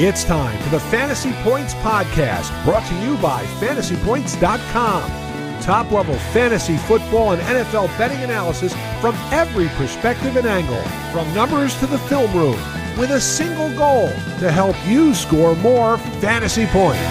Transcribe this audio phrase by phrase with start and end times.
[0.00, 5.60] It's time for the Fantasy Points Podcast, brought to you by fantasypoints.com.
[5.60, 10.80] Top level fantasy football and NFL betting analysis from every perspective and angle,
[11.10, 12.60] from numbers to the film room,
[12.96, 14.06] with a single goal
[14.38, 17.02] to help you score more fantasy points.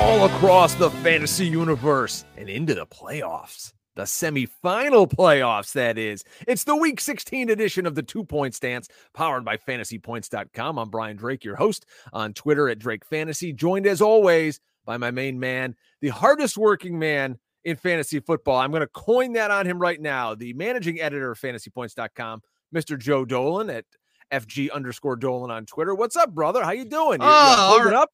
[0.00, 6.22] All across the fantasy universe and into the playoffs the semifinal playoffs, that is.
[6.46, 10.78] It's the week 16 edition of the two point stance, powered by fantasypoints.com.
[10.78, 15.10] I'm Brian Drake, your host on Twitter at Drake Fantasy, joined as always by my
[15.10, 18.58] main man, the hardest working man in fantasy football.
[18.58, 22.40] I'm going to coin that on him right now, the managing editor of fantasypoints.com,
[22.72, 22.96] Mr.
[22.96, 23.84] Joe Dolan at
[24.32, 25.96] FG underscore Dolan on Twitter.
[25.96, 26.62] What's up, brother?
[26.62, 27.20] How you doing?
[27.20, 28.10] You, oh, you up?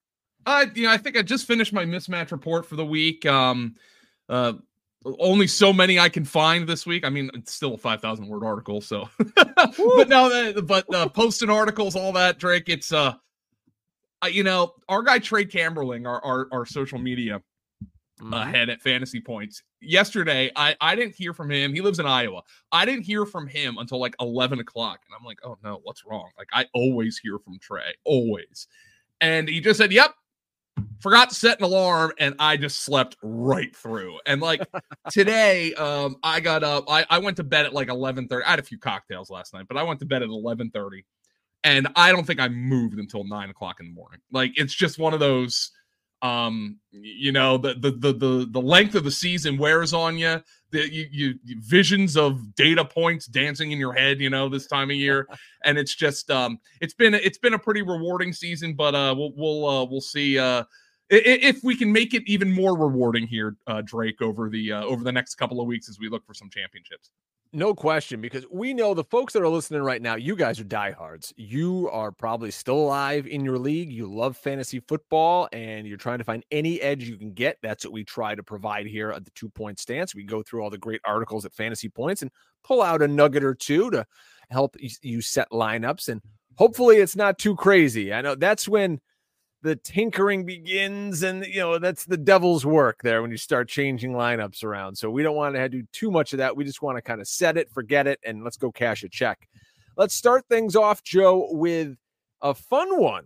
[0.46, 3.26] I, you know, I think I just finished my mismatch report for the week.
[3.26, 3.74] Um,
[4.30, 4.54] uh,
[5.18, 7.04] only so many I can find this week.
[7.04, 8.80] I mean, it's still a 5,000 word article.
[8.80, 13.14] So, but no, but uh, posting articles, all that, Drake, it's, uh,
[14.30, 17.42] you know, our guy Trey Camberling, our, our, our social media
[18.20, 18.32] mm-hmm.
[18.32, 21.74] uh, head at Fantasy Points, yesterday, I, I didn't hear from him.
[21.74, 22.42] He lives in Iowa.
[22.72, 25.00] I didn't hear from him until like 11 o'clock.
[25.06, 26.30] And I'm like, oh no, what's wrong?
[26.38, 28.68] Like, I always hear from Trey, always.
[29.20, 30.14] And he just said, yep,
[31.00, 34.18] forgot to set an alarm and I just slept right through.
[34.26, 34.66] And like
[35.10, 38.44] today, um, I got up, I, I went to bed at like 11 30.
[38.44, 41.04] I had a few cocktails last night, but I went to bed at 11 30.
[41.62, 44.20] And I don't think I moved until nine o'clock in the morning.
[44.32, 45.70] Like it's just one of those
[46.22, 50.40] um you know the the the the, the length of the season wears on you
[50.70, 54.90] the you, you visions of data points dancing in your head you know this time
[54.90, 55.26] of year.
[55.66, 59.32] And it's just um it's been it's been a pretty rewarding season but uh we'll
[59.34, 60.64] we'll uh we'll see uh
[61.08, 65.02] if we can make it even more rewarding here uh drake over the uh, over
[65.02, 67.08] the next couple of weeks as we look for some championships
[67.54, 70.64] no question, because we know the folks that are listening right now, you guys are
[70.64, 71.32] diehards.
[71.36, 73.92] You are probably still alive in your league.
[73.92, 77.58] You love fantasy football and you're trying to find any edge you can get.
[77.62, 80.14] That's what we try to provide here at the two point stance.
[80.14, 82.30] We go through all the great articles at Fantasy Points and
[82.64, 84.06] pull out a nugget or two to
[84.50, 86.08] help you set lineups.
[86.08, 86.54] And mm-hmm.
[86.56, 88.12] hopefully it's not too crazy.
[88.12, 89.00] I know that's when
[89.64, 94.12] the tinkering begins and you know that's the devil's work there when you start changing
[94.12, 94.94] lineups around.
[94.94, 96.54] So we don't want to do too much of that.
[96.54, 99.08] We just want to kind of set it forget it and let's go cash a
[99.08, 99.48] check.
[99.96, 101.96] Let's start things off joe with
[102.42, 103.24] a fun one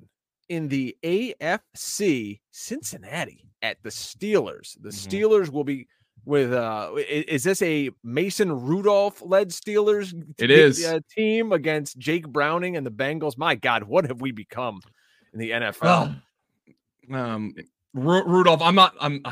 [0.49, 4.81] in the afc cincinnati at the steelers.
[4.81, 5.09] The mm-hmm.
[5.09, 5.89] steelers will be
[6.25, 10.85] with uh is this a mason rudolph led steelers it is.
[10.85, 13.37] uh, team against jake browning and the bengals?
[13.37, 14.81] My god what have we become
[15.33, 16.21] in the nfl
[17.13, 17.55] um,
[17.95, 18.95] Ru- Rudolph, I'm not.
[19.01, 19.23] I'm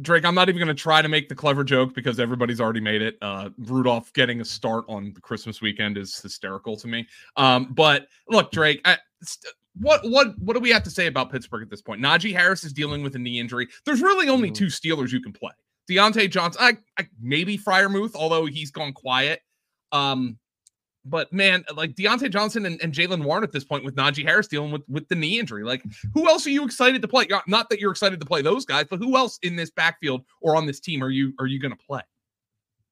[0.00, 0.24] Drake.
[0.24, 3.02] I'm not even going to try to make the clever joke because everybody's already made
[3.02, 3.16] it.
[3.20, 7.06] Uh, Rudolph getting a start on the Christmas weekend is hysterical to me.
[7.36, 11.32] Um, but look, Drake, I, st- what what what do we have to say about
[11.32, 12.00] Pittsburgh at this point?
[12.00, 13.68] Najee Harris is dealing with a knee injury.
[13.84, 14.54] There's really only mm-hmm.
[14.54, 15.52] two Steelers you can play.
[15.90, 19.42] Diontae Johnson, I, I maybe Freiermuth, although he's gone quiet.
[19.92, 20.38] Um,
[21.04, 24.48] but man, like Diontae Johnson and, and Jaylen Warren at this point with Najee Harris
[24.48, 25.64] dealing with, with the knee injury.
[25.64, 25.84] Like,
[26.14, 27.26] who else are you excited to play?
[27.46, 30.56] Not that you're excited to play those guys, but who else in this backfield or
[30.56, 32.00] on this team are you are you going to play?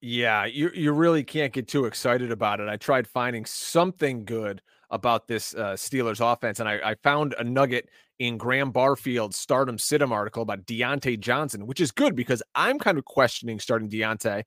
[0.01, 2.67] Yeah, you you really can't get too excited about it.
[2.67, 7.43] I tried finding something good about this uh, Steelers offense, and I, I found a
[7.43, 12.77] nugget in Graham Barfield's Stardom Situm article about Diontae Johnson, which is good because I'm
[12.77, 14.43] kind of questioning starting Diontae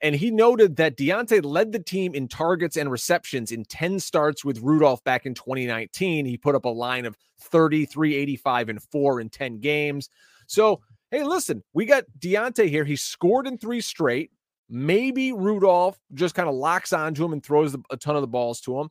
[0.00, 4.44] and he noted that Diontae led the team in targets and receptions in 10 starts
[4.44, 6.24] with Rudolph back in 2019.
[6.24, 10.08] He put up a line of 33, 85, and four in 10 games.
[10.46, 12.84] So, hey, listen, we got Diontae here.
[12.84, 14.30] He scored in three straight.
[14.70, 18.60] Maybe Rudolph just kind of locks onto him and throws a ton of the balls
[18.62, 18.90] to him.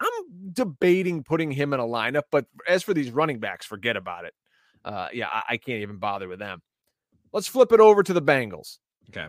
[0.00, 4.24] I'm debating putting him in a lineup, but as for these running backs, forget about
[4.24, 4.34] it.
[4.84, 6.62] Uh, yeah, I, I can't even bother with them.
[7.32, 8.78] Let's flip it over to the Bengals.
[9.10, 9.28] Okay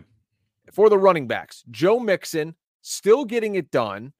[0.72, 1.64] for the running backs.
[1.70, 4.12] Joe Mixon still getting it done.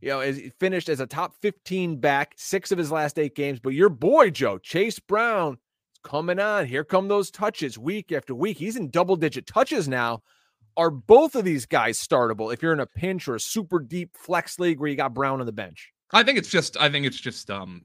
[0.00, 3.60] You know, is finished as a top 15 back, six of his last eight games.
[3.60, 6.66] But your boy, Joe, Chase Brown, is coming on.
[6.66, 8.58] Here come those touches week after week.
[8.58, 10.22] He's in double digit touches now.
[10.76, 14.16] Are both of these guys startable if you're in a pinch or a super deep
[14.16, 15.92] flex league where you got Brown on the bench?
[16.12, 17.82] I think it's just I think it's just um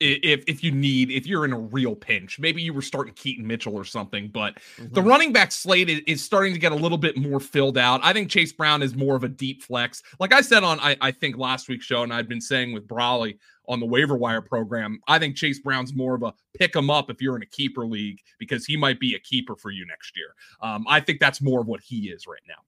[0.00, 3.46] if if you need if you're in a real pinch maybe you were starting keaton
[3.46, 4.92] mitchell or something but mm-hmm.
[4.94, 8.00] the running back slate is, is, starting to get a little bit more filled out
[8.02, 10.96] i think chase brown is more of a deep flex like i said on i,
[11.00, 14.42] I think last week's show and i've been saying with brawley on the waiver wire
[14.42, 17.46] program i think chase brown's more of a pick him up if you're in a
[17.46, 21.20] keeper league because he might be a keeper for you next year um, i think
[21.20, 22.62] that's more of what he is right now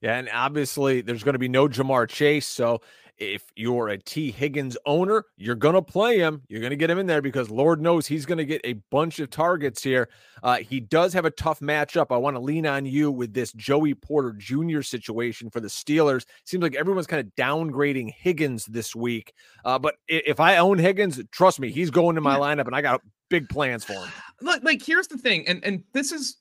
[0.00, 2.46] yeah, and obviously there's going to be no Ja'Marr Chase.
[2.46, 2.80] So
[3.20, 6.42] if you're a Tee Higgins owner, you're going to play him.
[6.48, 8.72] You're going to get him in there because Lord knows he's going to get a
[8.90, 10.08] bunch of targets here.
[10.42, 12.06] Uh, he does have a tough matchup.
[12.10, 14.80] I want to lean on you with this Joey Porter Jr.
[14.80, 16.24] situation for the Steelers.
[16.44, 19.34] Seems like everyone's kind of downgrading Higgins this week.
[19.64, 22.80] Uh, but if I own Higgins, trust me, he's going to my lineup and I
[22.80, 24.08] got big plans for him.
[24.40, 26.38] Look, like here's the thing, and and this is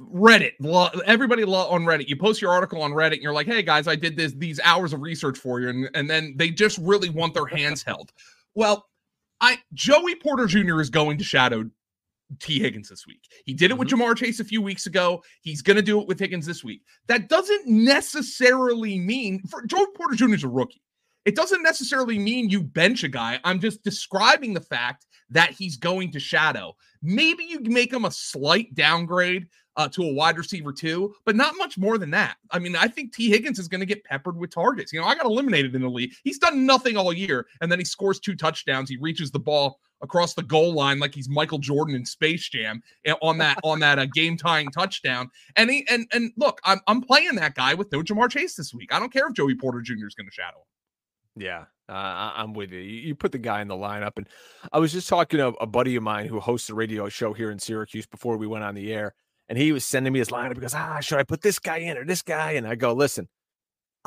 [0.00, 0.52] Reddit,
[1.04, 2.08] everybody law on Reddit.
[2.08, 4.58] You post your article on Reddit, and you're like, "Hey guys, I did this these
[4.60, 8.12] hours of research for you," and, and then they just really want their hands held.
[8.54, 8.86] Well,
[9.40, 10.80] I Joey Porter Jr.
[10.80, 11.68] is going to shadow
[12.38, 13.22] Tee Higgins this week.
[13.44, 14.00] He did it with mm-hmm.
[14.00, 15.22] Ja'Marr Chase a few weeks ago.
[15.42, 16.82] He's going to do it with Higgins this week.
[17.06, 20.34] That doesn't necessarily mean for Joey Porter Jr.
[20.34, 20.82] is a rookie.
[21.24, 23.40] It doesn't necessarily mean you bench a guy.
[23.44, 26.74] I'm just describing the fact that he's going to shadow.
[27.02, 29.46] Maybe you make him a slight downgrade
[29.76, 32.36] uh, to a wide receiver too, but not much more than that.
[32.50, 34.92] I mean, I think Tee Higgins is going to get peppered with targets.
[34.92, 36.12] You know, I got eliminated in the league.
[36.24, 38.90] He's done nothing all year, and then he scores two touchdowns.
[38.90, 42.82] He reaches the ball across the goal line like he's Michael Jordan in Space Jam
[43.04, 45.30] eh, on that on that uh, game tying touchdown.
[45.56, 48.74] And he and and look, I'm I'm playing that guy with no Ja'Marr Chase this
[48.74, 48.92] week.
[48.92, 50.06] I don't care if Joey Porter Jr.
[50.06, 51.42] is going to shadow him.
[51.42, 52.80] Yeah, uh, I'm with you.
[52.80, 54.28] You put the guy in the lineup, and
[54.72, 57.50] I was just talking to a buddy of mine who hosts a radio show here
[57.50, 59.14] in Syracuse before we went on the air,
[59.48, 61.98] and he was sending me his lineup because ah, should I put this guy in
[61.98, 62.52] or this guy?
[62.52, 63.28] And I go, listen,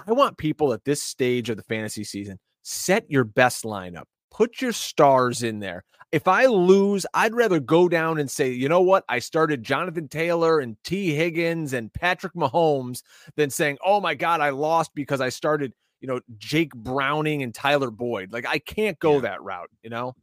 [0.07, 4.61] I want people at this stage of the fantasy season set your best lineup, put
[4.61, 5.83] your stars in there.
[6.11, 9.03] If I lose, I'd rather go down and say, you know what?
[9.09, 13.01] I started Jonathan Taylor and Tee Higgins and Patrick Mahomes
[13.35, 17.55] than saying, oh my God, I lost because I started you know, Jake Browning and
[17.55, 18.33] Tyler Boyd.
[18.33, 19.21] Like I can't go yeah.
[19.21, 20.15] that route, you know.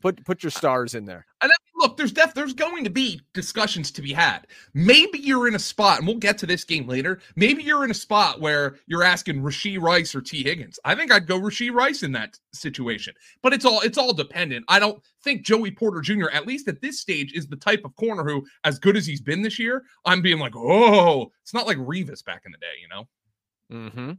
[0.00, 1.26] Put put your stars in there.
[1.40, 4.46] And then, look, there's def there's going to be discussions to be had.
[4.74, 7.20] Maybe you're in a spot, and we'll get to this game later.
[7.34, 10.78] Maybe you're in a spot where you're asking Rashee Rice or Tee Higgins.
[10.84, 13.12] I think I'd go Rashee Rice in that situation.
[13.42, 14.64] But it's all it's all dependent.
[14.68, 16.30] I don't think Joey Porter Jr.
[16.32, 19.20] at least at this stage is the type of corner who, as good as he's
[19.20, 22.66] been this year, I'm being like, oh, it's not like Revis back in the day,
[22.80, 23.08] you know.
[23.72, 24.12] Mm-hmm.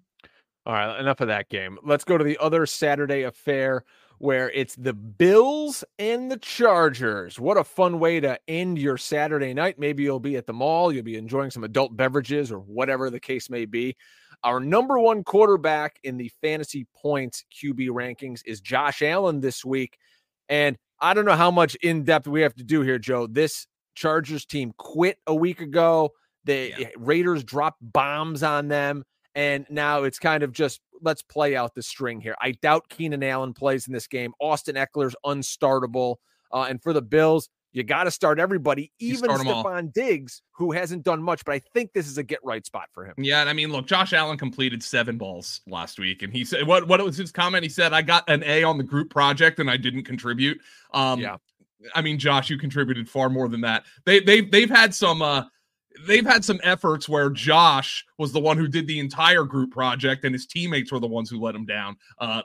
[0.70, 1.80] All right, enough of that game.
[1.84, 3.86] Let's go to the other Saturday affair
[4.20, 7.40] where it's the Bills and the Chargers.
[7.40, 9.80] What a fun way to end your Saturday night.
[9.80, 13.20] Maybe you'll be at the mall, you'll be enjoying some adult beverages or whatever the
[13.20, 13.98] case may be.
[14.44, 19.98] Our number one quarterback in the fantasy points QB rankings is Josh Allen this week.
[20.50, 23.26] And I don't know how much in depth we have to do here, Joe.
[23.26, 26.12] This Chargers team quit a week ago.
[26.44, 26.88] The yeah.
[26.96, 29.04] Raiders dropped bombs on them.
[29.36, 32.36] And now it's kind of just let's play out the string here.
[32.42, 34.34] I doubt Keenan Allen plays in this game.
[34.40, 36.16] Austin Ekeler's unstartable.
[36.52, 41.04] Uh, and for the Bills, you got to start everybody, even Stefon Diggs, who hasn't
[41.04, 43.14] done much, but I think this is a get right spot for him.
[43.18, 46.66] Yeah, and I mean, look, Josh Allen completed seven balls last week, and he said,
[46.66, 46.88] "What?
[46.88, 49.70] What was his comment?" He said, "I got an A on the group project, and
[49.70, 50.60] I didn't contribute."
[50.96, 51.38] Um, yeah,
[51.94, 53.86] I mean, Josh, you contributed far more than that.
[54.06, 55.44] They they they've had some uh
[56.06, 60.26] they've had some efforts where Josh was the one who did the entire group project
[60.26, 61.98] and his teammates were the ones who let him down.
[62.20, 62.42] Uh,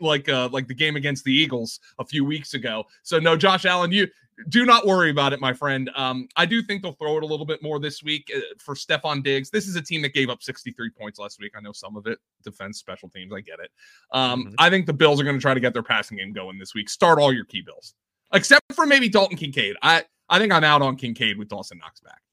[0.00, 2.84] like uh, like the game against the Eagles a few weeks ago.
[3.02, 4.08] So no, Josh Allen, you
[4.48, 5.90] do not worry about it, my friend.
[5.94, 8.74] Um, I do think they'll throw it a little bit more this week uh, for
[8.74, 9.50] Stefon Diggs.
[9.50, 11.52] This is a team that gave up 63 points last week.
[11.56, 13.32] I know some of it defense, special teams.
[13.32, 13.70] I get it.
[14.12, 14.54] Um, mm-hmm.
[14.58, 16.74] I think the Bills are going to try to get their passing game going this
[16.74, 16.88] week.
[16.88, 17.94] Start all your key Bills,
[18.32, 19.76] except for maybe Dalton Kincaid.
[19.82, 22.23] I I think I'm out on Kincaid with Dawson Knox back.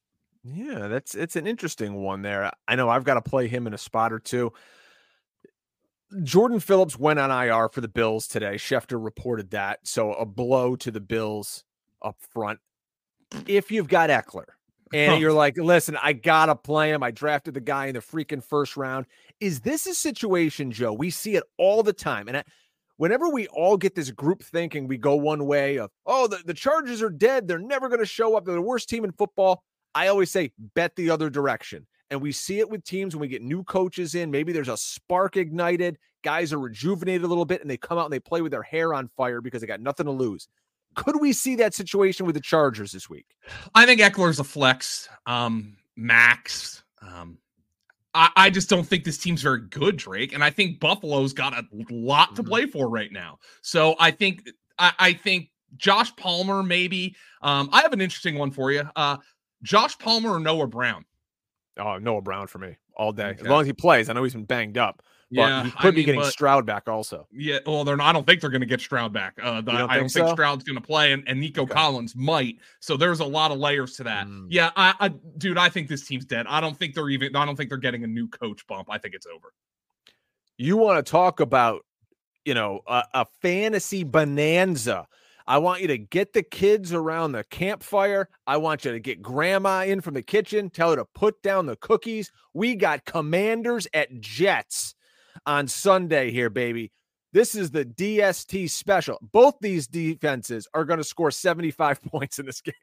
[0.43, 2.51] Yeah, that's it's an interesting one there.
[2.67, 4.51] I know I've got to play him in a spot or two.
[6.23, 8.55] Jordan Phillips went on IR for the Bills today.
[8.55, 9.79] Schefter reported that.
[9.83, 11.63] So a blow to the Bills
[12.01, 12.59] up front.
[13.47, 14.45] If you've got Ekeler
[14.93, 17.03] and you're like, listen, I gotta play him.
[17.03, 19.05] I drafted the guy in the freaking first round.
[19.39, 20.91] Is this a situation, Joe?
[20.91, 22.27] We see it all the time.
[22.27, 22.43] And I,
[22.97, 26.53] whenever we all get this group thinking, we go one way of, oh, the, the
[26.53, 27.47] Chargers are dead.
[27.47, 28.45] They're never going to show up.
[28.45, 29.63] They're the worst team in football.
[29.93, 31.85] I always say bet the other direction.
[32.09, 34.31] And we see it with teams when we get new coaches in.
[34.31, 38.05] Maybe there's a spark ignited, guys are rejuvenated a little bit, and they come out
[38.05, 40.47] and they play with their hair on fire because they got nothing to lose.
[40.95, 43.27] Could we see that situation with the Chargers this week?
[43.73, 45.07] I think Ekeler's a flex.
[45.25, 46.83] Um, Max.
[47.01, 47.37] Um,
[48.13, 50.33] I, I just don't think this team's very good, Drake.
[50.33, 52.49] And I think Buffalo's got a lot to mm-hmm.
[52.49, 53.39] play for right now.
[53.61, 57.15] So I think I, I think Josh Palmer, maybe.
[57.41, 58.83] Um, I have an interesting one for you.
[58.95, 59.17] Uh,
[59.63, 61.05] Josh Palmer or Noah Brown?
[61.77, 63.27] Oh, Noah Brown for me all day.
[63.27, 63.41] Okay.
[63.41, 64.09] As long as he plays.
[64.09, 65.01] I know he's been banged up.
[65.33, 67.25] But yeah, he could I be getting but, Stroud back also.
[67.31, 68.09] Yeah, well, they're not.
[68.09, 69.33] I don't think they're going to get Stroud back.
[69.41, 70.33] Uh, the, don't I don't think, so?
[70.33, 71.73] Stroud's going to play, and, and Nico okay.
[71.73, 72.57] Collins might.
[72.81, 74.27] So there's a lot of layers to that.
[74.27, 74.47] Mm.
[74.49, 76.47] Yeah, I, I, dude, I think this team's dead.
[76.49, 77.33] I don't think they're even.
[77.33, 78.89] I don't think they're getting a new coach bump.
[78.91, 79.53] I think it's over.
[80.57, 81.85] You want to talk about,
[82.43, 85.07] you know, a, a fantasy bonanza.
[85.47, 88.29] I want you to get the kids around the campfire.
[88.47, 91.65] I want you to get grandma in from the kitchen, tell her to put down
[91.65, 92.31] the cookies.
[92.53, 94.95] We got commanders at Jets
[95.45, 96.91] on Sunday here, baby.
[97.33, 99.17] This is the DST special.
[99.21, 102.73] Both these defenses are going to score 75 points in this game.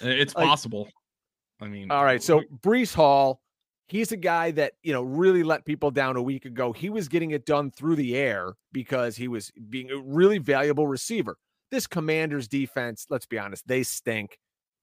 [0.00, 0.88] It's like, possible.
[1.60, 2.22] I mean, all right.
[2.22, 3.40] So Breece Hall,
[3.88, 6.72] he's a guy that, you know, really let people down a week ago.
[6.72, 10.86] He was getting it done through the air because he was being a really valuable
[10.86, 11.38] receiver.
[11.70, 14.38] This commander's defense, let's be honest, they stink.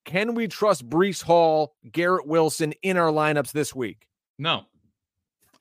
[0.06, 4.08] Can we trust Breece Hall, Garrett Wilson in our lineups this week?
[4.38, 4.64] No.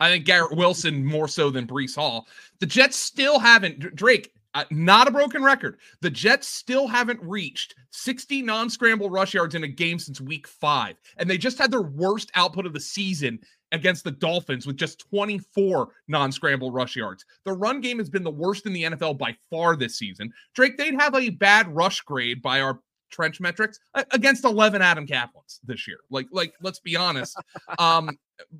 [0.00, 2.26] I think Garrett Wilson more so than Breece Hall.
[2.58, 5.78] The Jets still haven't, Drake, uh, not a broken record.
[6.00, 10.48] The Jets still haven't reached 60 non scramble rush yards in a game since week
[10.48, 10.96] five.
[11.16, 13.38] And they just had their worst output of the season
[13.72, 17.24] against the Dolphins with just 24 non scramble rush yards.
[17.44, 20.32] The run game has been the worst in the NFL by far this season.
[20.54, 23.78] Drake, they'd have a bad rush grade by our trench metrics
[24.12, 25.98] against 11 Adam Caplins this year.
[26.10, 27.36] Like, like let's be honest.
[27.78, 28.10] Um,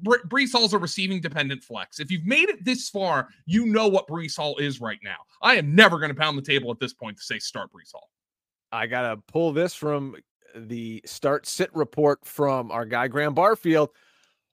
[0.03, 1.99] Bre- Breece Hall's a receiving dependent flex.
[1.99, 5.17] If you've made it this far, you know what Breece Hall is right now.
[5.41, 7.93] I am never going to pound the table at this point to say start Breece
[7.93, 8.11] Hall.
[8.71, 10.17] I got to pull this from
[10.55, 13.91] the start sit report from our guy, Graham Barfield.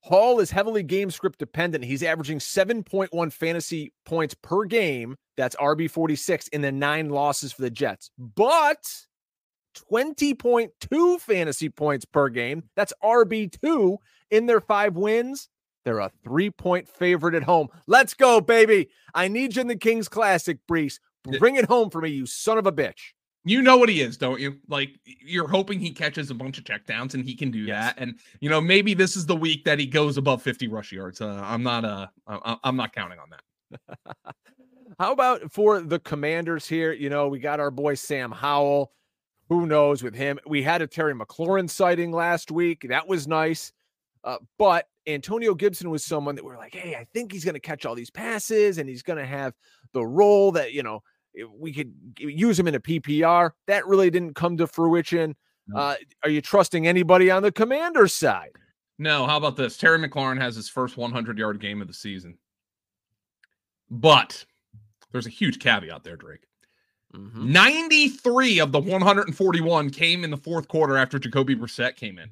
[0.01, 1.83] Hall is heavily game script dependent.
[1.83, 5.15] He's averaging 7.1 fantasy points per game.
[5.35, 8.11] That's RB 46 in the nine losses for the Jets.
[8.17, 8.87] But
[9.91, 12.63] 20.2 fantasy points per game.
[12.75, 13.97] That's RB2
[14.31, 15.49] in their five wins.
[15.85, 17.69] They're a three point favorite at home.
[17.87, 18.89] Let's go, baby.
[19.13, 20.99] I need you in the Kings Classic, Breece.
[21.39, 23.13] Bring it home for me, you son of a bitch.
[23.45, 24.57] You know what he is, don't you?
[24.67, 27.85] Like you're hoping he catches a bunch of checkdowns and he can do yes.
[27.85, 28.01] that.
[28.01, 31.21] And you know, maybe this is the week that he goes above 50 rush yards.
[31.21, 32.07] Uh, I'm not uh
[32.63, 34.35] I'm not counting on that.
[34.99, 36.91] How about for the commanders here?
[36.91, 38.91] You know, we got our boy Sam Howell.
[39.47, 40.39] Who knows with him?
[40.45, 42.85] We had a Terry McLaurin sighting last week.
[42.89, 43.71] That was nice.
[44.23, 47.59] Uh, but Antonio Gibson was someone that we're like, hey, I think he's going to
[47.59, 49.53] catch all these passes and he's going to have
[49.93, 51.01] the role that, you know,
[51.57, 53.51] we could use him in a PPR.
[53.67, 55.35] That really didn't come to fruition.
[55.75, 58.51] Uh, are you trusting anybody on the commander side?
[58.97, 59.25] No.
[59.25, 59.77] How about this?
[59.77, 62.37] Terry McLaurin has his first 100 yard game of the season.
[63.91, 64.43] But
[65.11, 66.45] there's a huge caveat there, Drake.
[67.15, 67.51] Mm-hmm.
[67.51, 72.29] 93 of the 141 came in the fourth quarter after Jacoby Brissett came in.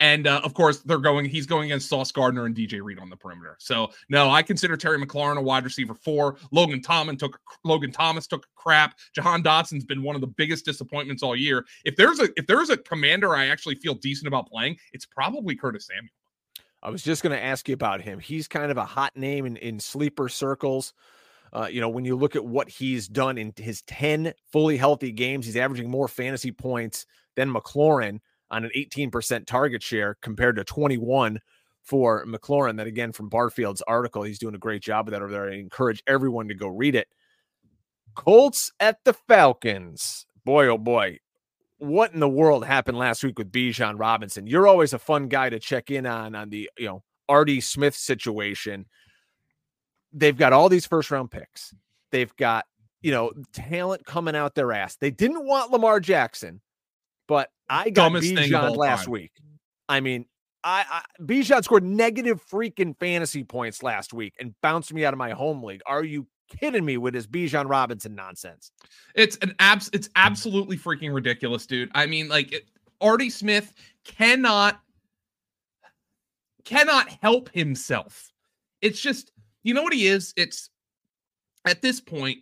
[0.00, 3.10] And uh, of course, they're going, he's going against Sauce Gardner and DJ Reed on
[3.10, 3.56] the perimeter.
[3.60, 6.36] So, no, I consider Terry McLaurin a wide receiver four.
[6.50, 8.98] Logan Thomas took Logan Thomas took crap.
[9.14, 11.64] Jahan Dotson's been one of the biggest disappointments all year.
[11.84, 15.54] If there's a if there's a commander I actually feel decent about playing, it's probably
[15.54, 16.10] Curtis Samuel.
[16.82, 18.18] I was just going to ask you about him.
[18.18, 20.92] He's kind of a hot name in, in sleeper circles.
[21.50, 25.12] Uh, you know, when you look at what he's done in his 10 fully healthy
[25.12, 28.20] games, he's averaging more fantasy points than McLaurin
[28.54, 31.40] on an 18% target share compared to 21
[31.82, 32.76] for McLaurin.
[32.76, 35.50] That again from Barfield's article, he's doing a great job of that over there.
[35.50, 37.08] I encourage everyone to go read it.
[38.14, 40.26] Colts at the Falcons.
[40.44, 41.18] Boy, oh boy.
[41.78, 44.46] What in the world happened last week with Bijan Robinson?
[44.46, 47.96] You're always a fun guy to check in on on the you know Artie Smith
[47.96, 48.86] situation
[50.14, 51.74] they've got all these first round picks.
[52.12, 52.64] They've got,
[53.02, 54.96] you know, talent coming out their ass.
[54.96, 56.60] They didn't want Lamar Jackson,
[57.26, 59.12] but I got Bijan last time.
[59.12, 59.32] week.
[59.88, 60.26] I mean,
[60.62, 65.18] I, I Bijan scored negative freaking fantasy points last week and bounced me out of
[65.18, 65.82] my home league.
[65.86, 68.72] Are you kidding me with his Bijan Robinson nonsense?
[69.14, 69.90] It's an abs.
[69.92, 71.90] It's absolutely freaking ridiculous, dude.
[71.94, 72.64] I mean, like it,
[73.00, 73.72] Artie Smith
[74.04, 74.80] cannot
[76.64, 78.32] cannot help himself.
[78.80, 80.32] It's just you know what he is?
[80.36, 80.70] It's
[81.64, 82.38] at this point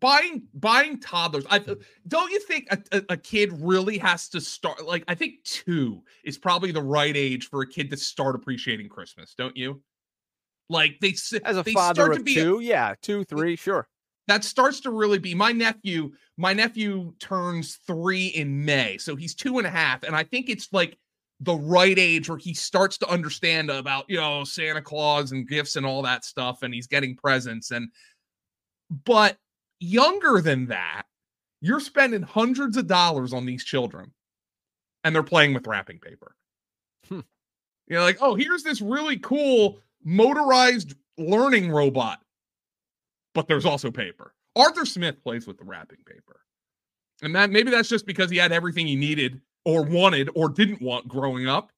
[0.00, 1.44] buying buying toddlers.
[1.48, 1.74] I hmm.
[2.06, 6.02] don't you think a, a, a, kid really has to start like I think two
[6.24, 9.82] is probably the right age for a kid to start appreciating Christmas, don't you?
[10.68, 11.14] Like they
[11.44, 13.88] as a they father of two, a, yeah, two, three, sure.
[14.26, 16.12] That starts to really be my nephew.
[16.36, 20.50] My nephew turns three in May, so he's two and a half, and I think
[20.50, 20.98] it's like
[21.40, 25.76] the right age where he starts to understand about you know Santa Claus and gifts
[25.76, 27.88] and all that stuff and he's getting presents and
[29.04, 29.36] but
[29.80, 31.04] younger than that
[31.60, 34.12] you're spending hundreds of dollars on these children
[35.04, 36.34] and they're playing with wrapping paper
[37.08, 37.20] hmm.
[37.86, 42.20] you're like oh here's this really cool motorized learning robot
[43.34, 46.40] but there's also paper arthur smith plays with the wrapping paper
[47.22, 50.80] and that maybe that's just because he had everything he needed or wanted or didn't
[50.80, 51.70] want growing up.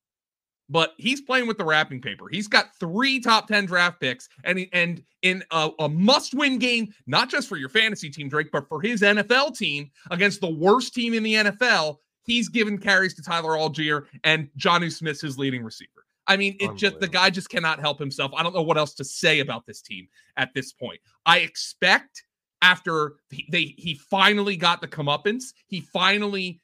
[0.71, 2.27] But he's playing with the wrapping paper.
[2.31, 7.29] He's got three top 10 draft picks and and in a, a must-win game, not
[7.29, 11.13] just for your fantasy team, Drake, but for his NFL team against the worst team
[11.13, 16.07] in the NFL, he's given carries to Tyler Allgeier and Jonnu Smith's his leading receiver.
[16.27, 18.31] I mean, it just the guy just cannot help himself.
[18.37, 21.01] I don't know what else to say about this team at this point.
[21.27, 22.23] I expect
[22.63, 26.61] after he, they he finally got the comeuppance, he finally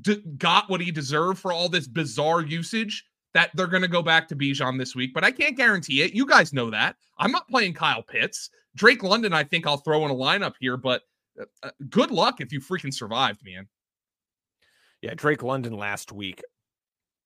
[0.00, 3.04] d- got what he deserved for all this bizarre usage
[3.34, 6.14] that they're going to go back to Bijan this week, but I can't guarantee it.
[6.14, 6.96] You guys know that.
[7.18, 8.48] I'm not playing Kyle Pitts.
[8.76, 11.02] Drake London, I think I'll throw in a lineup here, but
[11.40, 13.68] uh, uh good luck if you freaking survived, man.
[15.02, 16.42] Yeah, Drake London last week.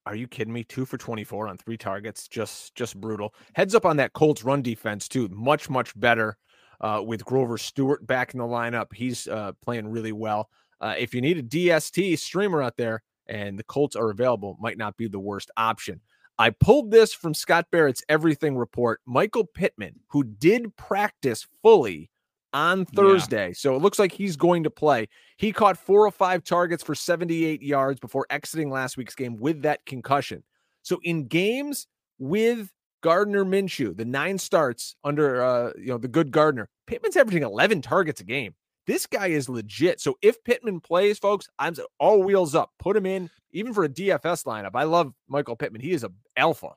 [0.05, 0.65] Are you kidding me?
[0.65, 2.27] Two for 24 on three targets.
[2.27, 3.35] Just just brutal.
[3.55, 5.29] Heads up on that Colts run defense, too.
[5.29, 6.39] Much, much better
[6.81, 8.87] uh, with Grover Stewart back in the lineup.
[8.95, 10.49] He's uh, playing really well.
[10.81, 14.79] Uh, if you need a DST streamer out there, and the Colts are available might
[14.79, 16.01] not be the worst option.
[16.39, 19.01] I pulled this from Scott Barrett's Everything Report.
[19.07, 22.11] Michael Pittman, who did practice fully
[22.53, 23.55] on Thursday, yeah.
[23.57, 25.09] so it looks like he's going to play.
[25.37, 29.63] He caught four or five targets for 78 yards before exiting last week's game with
[29.63, 30.45] that concussion.
[30.83, 32.71] So in games with
[33.03, 37.83] Gardner Minshew, the nine starts under uh, you know the good Gardner, Pittman's averaging 11
[37.83, 38.55] targets a game.
[38.89, 40.01] This guy is legit.
[40.01, 42.73] So if Pittman plays, folks, I'm all wheels up.
[42.79, 44.71] Put him in, even for a DFS lineup.
[44.73, 45.83] I love Michael Pittman.
[45.83, 46.71] He is a alpha.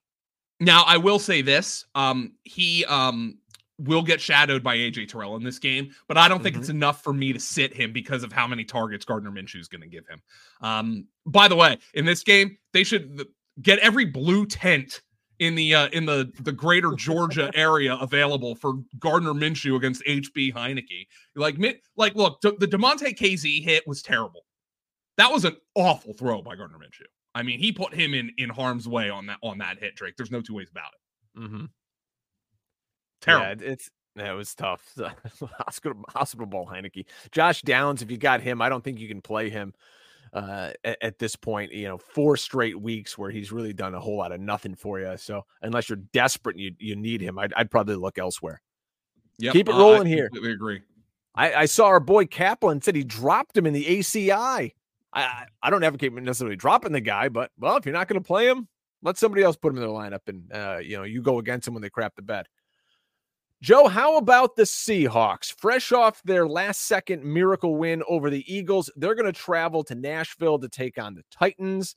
[0.60, 3.38] Now I will say this: um, he um
[3.80, 6.64] will get shadowed by AJ Terrell in this game, but I don't think mm-hmm.
[6.64, 9.70] it's enough for me to sit him because of how many targets Gardner Minshew is
[9.70, 10.22] going to give him.
[10.60, 13.26] Um, by the way, in this game, they should
[13.62, 15.02] get every blue tent
[15.42, 20.54] in the uh, in the the greater Georgia area available for Gardner Minshew against HB
[20.54, 21.08] Heinicke.
[21.36, 21.58] Like
[21.98, 24.46] like look, the Damontae Kazee hit was terrible.
[25.18, 27.08] That was an awful throw by Gardner Minshew.
[27.34, 30.14] I mean, he put him in in harm's way on that on that hit, Drake.
[30.16, 31.40] There's no two ways about it.
[31.42, 31.66] Mm-hmm.
[33.22, 33.64] Terrible.
[33.64, 34.96] Yeah, it's that was tough.
[35.58, 37.06] hospital hospital ball Heinicke.
[37.32, 39.74] Josh Downs, if you got him, I don't think you can play him
[40.34, 44.00] uh, at, at, this point, you know, four straight weeks where he's really done a
[44.00, 45.16] whole lot of nothing for you.
[45.18, 48.62] So unless you're desperate and you, you need him, I'd, I'd probably look elsewhere.
[49.40, 49.54] Yep.
[49.54, 50.30] Keep it rolling uh, here.
[50.32, 50.82] We agree.
[51.36, 54.74] I, I, saw our boy Kaplan said he dropped him in the ACI.
[55.14, 58.26] I, I don't advocate necessarily dropping the guy, but well, if you're not going to
[58.26, 58.68] play him,
[59.02, 61.68] let somebody else put him in their lineup and uh, you know you go against
[61.68, 62.46] him when they crap the bed.
[63.62, 65.54] Joe, how about the Seahawks?
[65.56, 69.94] Fresh off their last second miracle win over the Eagles, they're going to travel to
[69.94, 71.96] Nashville to take on the Titans.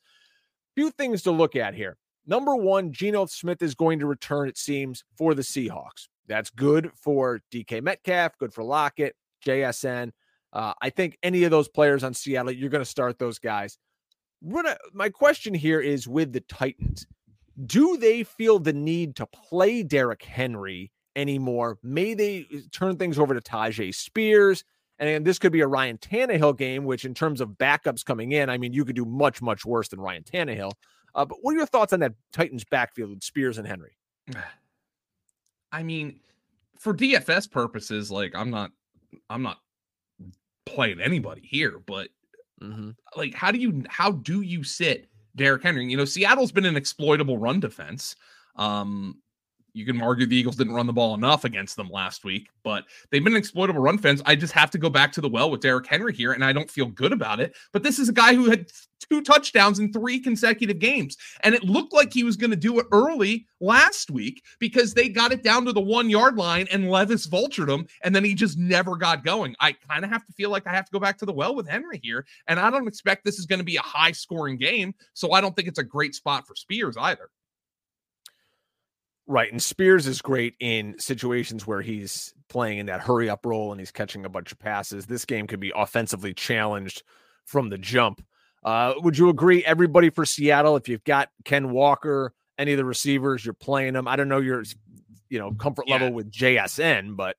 [0.75, 1.97] Few things to look at here.
[2.27, 6.09] Number one, Geno Smith is going to return, it seems, for the Seahawks.
[6.27, 10.11] That's good for DK Metcalf, good for Lockett, JSN.
[10.53, 13.79] Uh, I think any of those players on Seattle, you're going to start those guys.
[14.53, 17.07] Gonna, my question here is with the Titans,
[17.65, 21.79] do they feel the need to play Derrick Henry anymore.
[21.83, 24.65] May they uh, turn things over to Tyjae Spears.
[24.99, 28.49] And this could be a Ryan Tannehill game, which in terms of backups coming in,
[28.49, 30.71] I mean, you could do much, much worse than Ryan Tannehill.
[31.15, 33.97] Uh, but what are your thoughts on that Titans backfield with Spears and Henry?
[35.73, 36.21] I mean,
[36.79, 38.71] for DFS purposes, like I'm not,
[39.29, 39.59] I'm not
[40.65, 42.09] playing anybody here, but
[42.63, 42.91] mm-hmm.
[43.17, 45.85] like, how do you, how do you sit Derrick Henry?
[45.87, 48.15] You know, Seattle's been an exploitable run defense.
[48.55, 49.19] Um,
[49.75, 52.85] you can argue the Eagles didn't run the ball enough against them last week, but
[53.11, 54.23] they've been an exploitable run fence.
[54.25, 56.53] I just have to go back to the well with Derrick Henry here, and I
[56.53, 57.55] don't feel good about it.
[57.73, 58.71] But this is a guy who had
[59.11, 62.79] two touchdowns in three consecutive games, and it looked like he was going to do
[62.79, 66.89] it early last week because they got it down to the one yard line and
[66.89, 69.57] Levis vultured him, and then he just never got going.
[69.59, 71.55] I kind of have to feel like I have to go back to the well
[71.57, 74.57] with Henry here, and I don't expect this is going to be a high scoring
[74.57, 77.29] game, so I don't think it's a great spot for Spears either.
[79.27, 79.51] Right.
[79.51, 83.81] And Spears is great in situations where he's playing in that hurry up role and
[83.81, 85.07] he's catching a bunch of passes.
[85.07, 87.03] This game could be offensively challenged
[87.47, 88.23] from the jump.
[88.65, 92.85] Uh, would you agree, everybody for Seattle, if you've got Ken Walker, any of the
[92.85, 94.09] receivers, you're playing them?
[94.09, 94.65] I don't know your
[95.29, 97.37] you know comfort level with JSN, but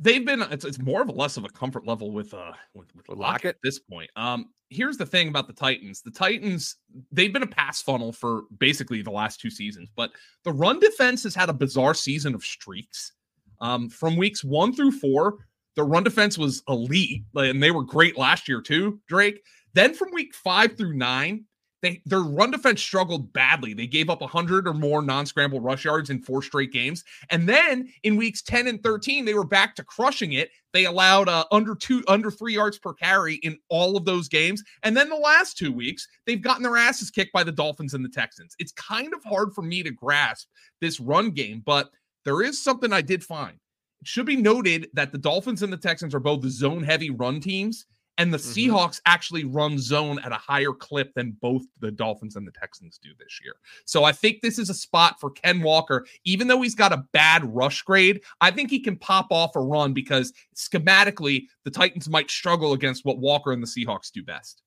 [0.00, 2.94] they've been it's, it's more of a less of a comfort level with uh with,
[2.96, 4.10] with Lockett, Lockett at this point.
[4.16, 6.00] Um here's the thing about the Titans.
[6.00, 6.76] The Titans,
[7.12, 10.12] they've been a pass funnel for basically the last two seasons, but
[10.44, 13.12] the run defense has had a bizarre season of streaks.
[13.60, 15.38] Um, from weeks one through four,
[15.76, 19.42] the run defense was elite, and they were great last year too, Drake.
[19.74, 21.44] Then from week five through nine,
[21.82, 23.74] they their run defense struggled badly.
[23.74, 27.04] They gave up 100 or more non-scramble rush yards in four straight games.
[27.30, 30.50] And then in weeks 10 and 13, they were back to crushing it.
[30.72, 34.62] They allowed uh, under two under 3 yards per carry in all of those games.
[34.82, 38.04] And then the last 2 weeks, they've gotten their asses kicked by the Dolphins and
[38.04, 38.54] the Texans.
[38.58, 40.48] It's kind of hard for me to grasp
[40.80, 41.90] this run game, but
[42.24, 43.56] there is something I did find.
[44.00, 47.40] It should be noted that the Dolphins and the Texans are both zone heavy run
[47.40, 47.86] teams
[48.20, 48.74] and the mm-hmm.
[48.74, 52.98] Seahawks actually run zone at a higher clip than both the Dolphins and the Texans
[53.02, 53.54] do this year.
[53.86, 56.06] So I think this is a spot for Ken Walker.
[56.24, 59.60] Even though he's got a bad rush grade, I think he can pop off a
[59.60, 64.60] run because schematically, the Titans might struggle against what Walker and the Seahawks do best.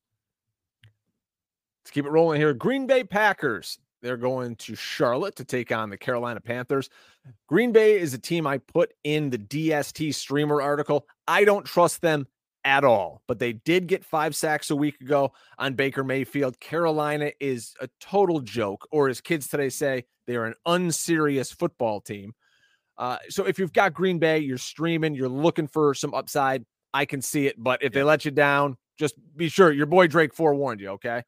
[1.84, 2.54] Let's keep it rolling here.
[2.54, 3.78] Green Bay Packers.
[4.02, 6.90] They're going to Charlotte to take on the Carolina Panthers.
[7.46, 11.06] Green Bay is a team I put in the DST streamer article.
[11.28, 12.26] I don't trust them
[12.64, 13.22] at all.
[13.28, 16.58] But they did get five sacks a week ago on Baker Mayfield.
[16.60, 22.32] Carolina is a total joke, or as kids today say, they're an unserious football team.
[22.96, 26.64] Uh, so if you've got Green Bay, you're streaming, you're looking for some upside.
[26.92, 30.06] I can see it, but if they let you down, just be sure your boy
[30.06, 30.90] Drake forewarned you.
[30.90, 31.22] Okay.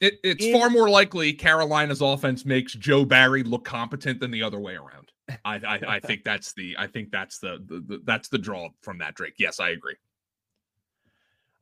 [0.00, 4.44] It, it's In- far more likely Carolina's offense makes Joe Barry look competent than the
[4.44, 5.10] other way around.
[5.44, 8.68] I, I, I think that's the I think that's the, the, the that's the draw
[8.80, 9.34] from that Drake.
[9.38, 9.96] Yes, I agree.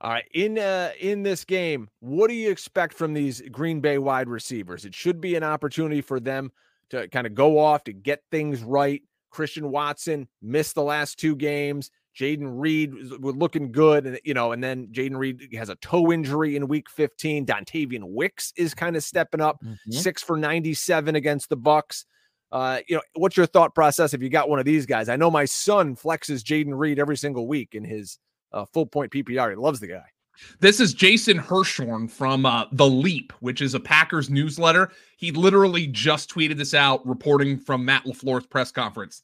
[0.00, 3.96] All right, in uh, in this game, what do you expect from these Green Bay
[3.96, 4.84] wide receivers?
[4.84, 6.52] It should be an opportunity for them
[6.90, 9.02] to kind of go off to get things right.
[9.30, 11.90] Christian Watson missed the last two games.
[12.18, 16.12] Jayden Reed was looking good, and you know, and then Jayden Reed has a toe
[16.12, 17.46] injury in Week 15.
[17.46, 19.90] Dontayvion Wicks is kind of stepping up, mm-hmm.
[19.90, 22.06] six for 97 against the Bucks.
[22.52, 25.08] Uh, you know, what's your thought process if you got one of these guys?
[25.08, 28.18] I know my son flexes Jayden Reed every single week in his
[28.56, 29.50] uh, full point PPR.
[29.50, 30.04] He loves the guy.
[30.60, 34.90] This is Jason Hirschhorn from uh, The Leap, which is a Packers newsletter.
[35.16, 39.22] He literally just tweeted this out, reporting from Matt LaFleur's press conference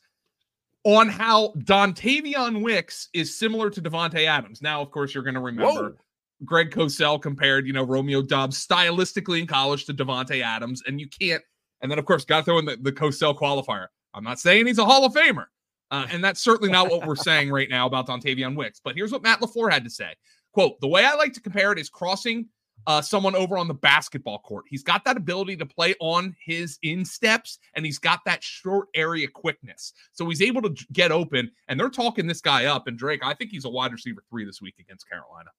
[0.84, 4.62] on how Dontayvion Wicks is similar to Davante Adams.
[4.62, 5.96] Now, of course, you're going to remember Whoa.
[6.44, 11.08] Greg Cosell compared, you know, Romeo Doubs stylistically in college to Davante Adams, and you
[11.08, 11.42] can't.
[11.82, 13.86] And then, of course, got to throw in the, the Cosell qualifier.
[14.14, 15.46] I'm not saying he's a Hall of Famer,
[15.92, 18.80] uh, and that's certainly not what we're saying right now about Dontayvion Wicks.
[18.82, 20.14] But here's what Matt LaFleur had to say.
[20.52, 22.48] Quote, the way I like to compare it is crossing
[22.86, 24.64] uh, someone over on the basketball court.
[24.68, 29.28] He's got that ability to play on his insteps and he's got that short area
[29.28, 29.92] quickness.
[30.12, 32.88] So he's able to get open and they're talking this guy up.
[32.88, 35.50] And Drake, I think he's a wide receiver three this week against Carolina.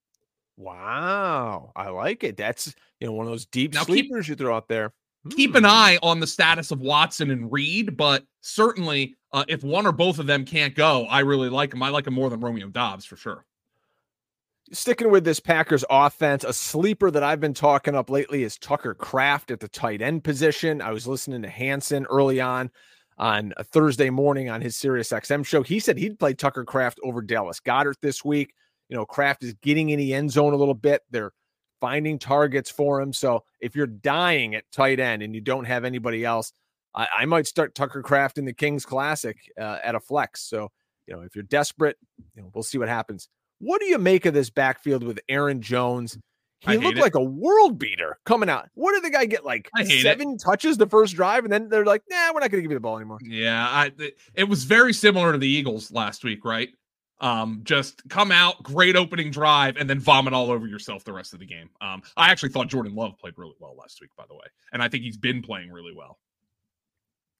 [0.56, 1.72] Wow.
[1.74, 2.36] I like it.
[2.36, 4.92] That's, you know, one of those deep now sleepers keep, you throw out there.
[5.30, 5.70] Keep an hmm.
[5.70, 10.18] eye on the status of Watson and Reed, but certainly uh, if one or both
[10.18, 11.82] of them can't go, I really like them.
[11.82, 13.44] I like them more than Romeo Doubs for sure.
[14.72, 18.94] Sticking with this Packers offense, a sleeper that I've been talking up lately is Tucker
[18.94, 20.80] Kraft at the tight end position.
[20.80, 22.70] I was listening to Hanson early on
[23.18, 25.62] on a Thursday morning on his Sirius XM show.
[25.62, 28.54] He said he'd play Tucker Kraft over Dallas Goedert this week.
[28.88, 31.02] You know, Kraft is getting in the end zone a little bit.
[31.10, 31.32] They're
[31.84, 33.12] finding targets for him.
[33.12, 36.50] So if you're dying at tight end and you don't have anybody else,
[36.94, 40.40] I, I might start Tucker Kraft in the Kings Classic uh, at a flex.
[40.48, 40.70] So,
[41.06, 41.98] you know, if you're desperate,
[42.34, 43.28] you know, we'll see what happens.
[43.58, 46.16] What do you make of this backfield with Aaron Jones?
[46.60, 47.02] He looked it.
[47.02, 48.70] like a world beater coming out.
[48.72, 50.42] What did the guy get like seven it.
[50.42, 52.76] touches the first drive, and then they're like, "Nah, we're not going to give you
[52.76, 53.92] the ball anymore." Yeah, I,
[54.32, 56.70] it was very similar to the Eagles last week, right?
[57.20, 61.32] Um, just come out, great opening drive, and then vomit all over yourself the rest
[61.32, 61.70] of the game.
[61.80, 64.82] Um, I actually thought Jordan Love played really well last week, by the way, and
[64.82, 66.18] I think he's been playing really well.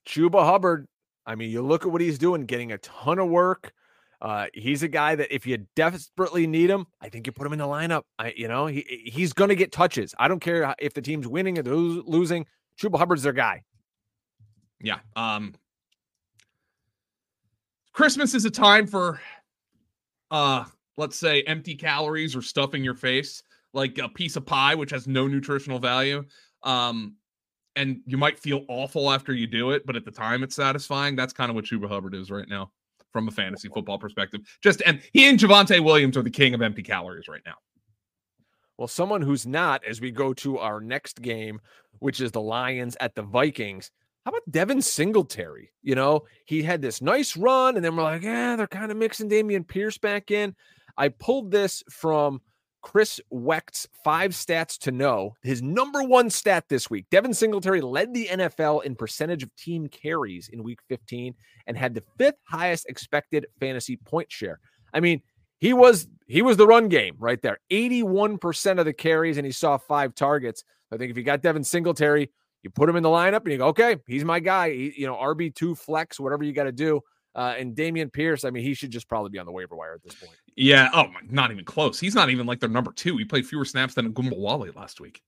[0.07, 0.87] Chuba Hubbard.
[1.27, 3.73] I mean, you look at what he's doing, getting a ton of work.
[4.21, 7.53] Uh, he's a guy that if you desperately need him, I think you put him
[7.53, 8.03] in the lineup.
[8.19, 10.15] I, you know, he he's going to get touches.
[10.19, 12.47] I don't care if the team's winning or losing.
[12.81, 13.63] Chuba Hubbard's their guy.
[14.81, 14.99] Yeah.
[15.17, 15.55] Um,
[17.93, 19.21] Christmas is a time for,
[20.35, 20.65] uh,
[20.97, 25.07] let's say, empty calories or stuffing your face, like a piece of pie, which has
[25.07, 26.25] no nutritional value.
[26.65, 27.15] Um,
[27.77, 31.15] and you might feel awful after you do it, but at the time it's satisfying.
[31.15, 32.73] That's kind of what Chuba Hubbard is right now
[33.13, 34.41] from a fantasy football perspective.
[34.61, 37.55] Just and he and Javonte Williams are the king of empty calories right now.
[38.77, 41.61] Well, someone who's not, as we go to our next game,
[42.01, 43.93] which is the Lions at the Vikings.
[44.25, 45.73] How about Devin Singletary?
[45.83, 48.97] You know, he had this nice run, and then we're like, yeah, they're kind of
[48.97, 50.55] mixing Dameon Pierce back in.
[50.97, 52.41] I pulled this from
[52.81, 55.35] Chris Wecht's five stats to know.
[55.43, 59.89] His number one stat this week Devin Singletary led the NFL in percentage of team
[59.89, 61.35] carries in week 15
[61.67, 64.61] and had the fifth highest expected fantasy point share.
[64.93, 65.23] I mean,
[65.59, 69.53] he was he was the run game right there 81% of the carries and he
[69.53, 70.63] saw five targets
[70.95, 72.31] I think if you got Devin Singletary,
[72.65, 74.71] you put him in the lineup and you go, okay, he's my guy.
[74.71, 77.03] He, you know, RB2 flex, whatever you got to do.
[77.35, 79.95] Uh, and Dameon Pierce, I mean, he should just probably be on the waiver wire
[79.95, 80.37] at this point.
[80.57, 80.89] Yeah.
[80.95, 82.01] Oh, my, not even close.
[82.01, 83.19] He's not even like their number two.
[83.19, 85.23] He played fewer snaps than Ogunbowale last week.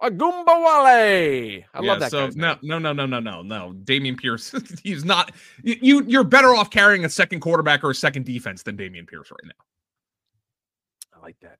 [0.00, 1.64] Ogunbowale.
[1.74, 2.10] I yeah, love that.
[2.10, 3.74] So no, no, no, no, no, no, no.
[3.84, 5.32] Dameon Pierce, he's not.
[5.64, 9.30] You, you're better off carrying a second quarterback or a second defense than Dameon Pierce
[9.30, 11.18] right now.
[11.18, 11.58] I like that.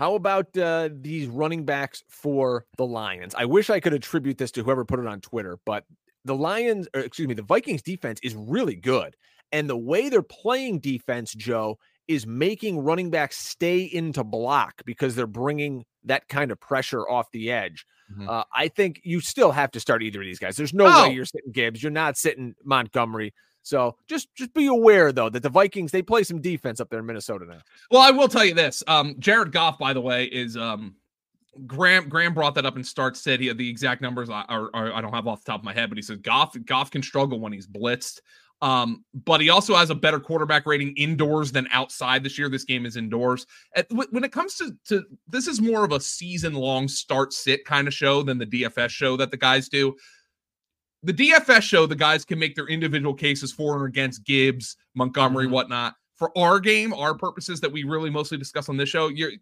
[0.00, 3.34] How about uh, these running backs for the Lions?
[3.34, 5.84] I wish I could attribute this to whoever put it on Twitter, but
[6.24, 9.14] the Lions, or excuse me, the Vikings defense is really good.
[9.52, 15.16] And the way they're playing defense, Joe, is making running backs stay into block because
[15.16, 17.84] they're bringing that kind of pressure off the edge.
[18.10, 18.26] Mm-hmm.
[18.26, 20.56] Uh, I think you still have to start either of these guys.
[20.56, 21.02] There's no oh.
[21.02, 21.82] way you're sitting Gibbs.
[21.82, 23.34] You're not sitting Montgomery.
[23.62, 27.00] So just just be aware though that the Vikings they play some defense up there
[27.00, 27.60] in Minnesota now.
[27.90, 28.82] Well, I will tell you this.
[28.86, 30.94] Um, Jared Goff, by the way, is um
[31.66, 34.30] Graham Graham brought that up and start said he the exact numbers.
[34.30, 36.90] I, I don't have off the top of my head, but he said Goff Goff
[36.90, 38.20] can struggle when he's blitzed.
[38.62, 42.50] Um, but he also has a better quarterback rating indoors than outside this year.
[42.50, 43.46] This game is indoors.
[43.74, 47.64] At, when it comes to, to this is more of a season long start sit
[47.64, 49.96] kind of show than the DFS show that the guys do
[51.02, 55.46] the DFS show, the guys can make their individual cases for and against Gibbs, Montgomery,
[55.46, 55.54] mm-hmm.
[55.54, 55.94] whatnot.
[56.16, 59.32] For our game, our purposes that we really mostly discuss on this show, you're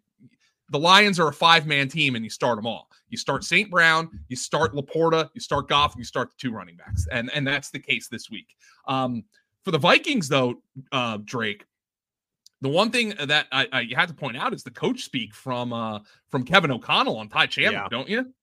[0.71, 2.89] the Lions are a five man team and you start them all.
[3.09, 3.69] You start St.
[3.69, 7.07] Brown, you start LaPorta, you start Goff, and you start the two running backs.
[7.11, 8.55] And, and that's the case this week.
[8.87, 9.23] Um,
[9.65, 11.65] for the Vikings, though, uh, Drake,
[12.61, 15.71] the one thing that I, I had to point out is the coach speak from
[15.73, 17.87] uh, from Kevin O'Connell on Ty Chandler, yeah.
[17.89, 18.33] don't you?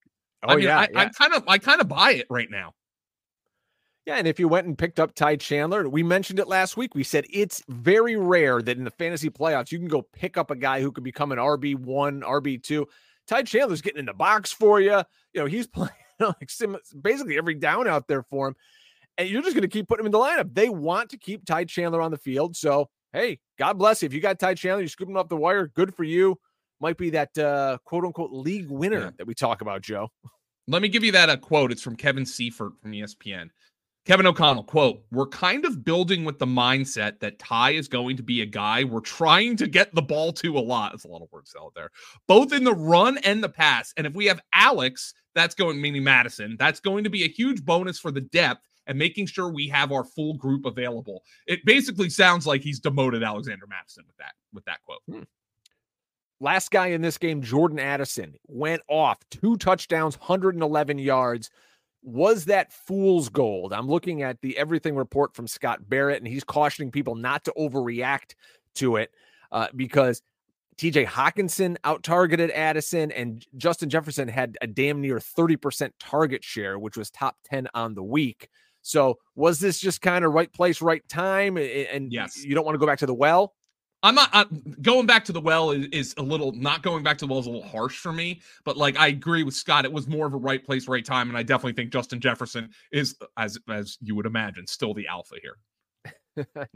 [0.43, 1.01] Oh, I mean, yeah, I, yeah.
[1.01, 2.75] I kind of I kind of buy it right now.
[4.07, 6.95] Yeah, and if you went and picked up Ty Chandler, we mentioned it last week.
[6.95, 10.53] We said it's very rare that in the fantasy playoffs you can go pick up
[10.53, 12.87] a guy who could become an RB one, RB two.
[13.27, 15.03] Ty Chandler's getting in the box for you.
[15.33, 15.91] You know he's playing
[16.21, 16.49] like
[17.03, 18.55] basically every down out there for him,
[19.19, 20.55] and you're just going to keep putting him in the lineup.
[20.55, 24.07] They want to keep Ty Chandler on the field, so hey, God bless you.
[24.07, 25.67] If you got Ty Chandler, you're scooping up the wire.
[25.67, 26.39] Good for you.
[26.81, 29.11] Might be that uh, quote unquote league winner yeah.
[29.19, 30.13] that we talk about, Joe.
[30.69, 31.73] Let me give you that a quote.
[31.73, 33.51] It's from Kevin Seifert from ESPN.
[34.07, 38.23] Kevin O'Connell, quote, We're kind of building with the mindset that Ty is going to
[38.23, 40.93] be a guy we're trying to get the ball to a lot.
[40.93, 41.91] That's a lot of words out there,
[42.29, 43.93] both in the run and the pass.
[43.97, 47.65] And if we have Alex, that's going, meaning Mattison, that's going to be a huge
[47.65, 51.25] bonus for the depth and making sure we have our full group available.
[51.49, 55.03] It basically sounds like he's demoted Alexander Mattison with that, with that quote.
[55.11, 55.25] Hmm.
[56.39, 61.51] Last guy in this game, Jordan Addison, went off two touchdowns, 111 yards
[62.07, 63.73] was that fool's gold?
[63.73, 67.53] I'm looking at the everything report from Scott Barrett, and he's cautioning people not to
[67.59, 68.37] overreact
[68.77, 69.11] to it
[69.51, 70.23] uh, because
[70.79, 76.79] TJ Hockenson out targeted Addison, and Justin Jefferson had a damn near 30% target share,
[76.79, 78.49] which was top 10 on the week.
[78.83, 81.57] So, was this just kind of right place, right time?
[81.57, 83.53] And yes, you don't want to go back to the well?
[84.03, 87.19] I'm not I'm, going back to the well is, is, a little not going back
[87.19, 89.85] to the well is a little harsh for me, but like I agree with Scott.
[89.85, 92.71] It was more of a right place, right time, and I definitely think Justin Jefferson
[92.93, 96.47] is, as as you would imagine, still the alpha here.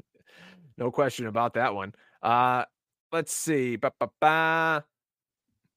[0.78, 1.94] no question about that one.
[2.22, 2.64] Uh
[3.12, 3.76] let's see.
[3.76, 4.85] Ba-ba-ba.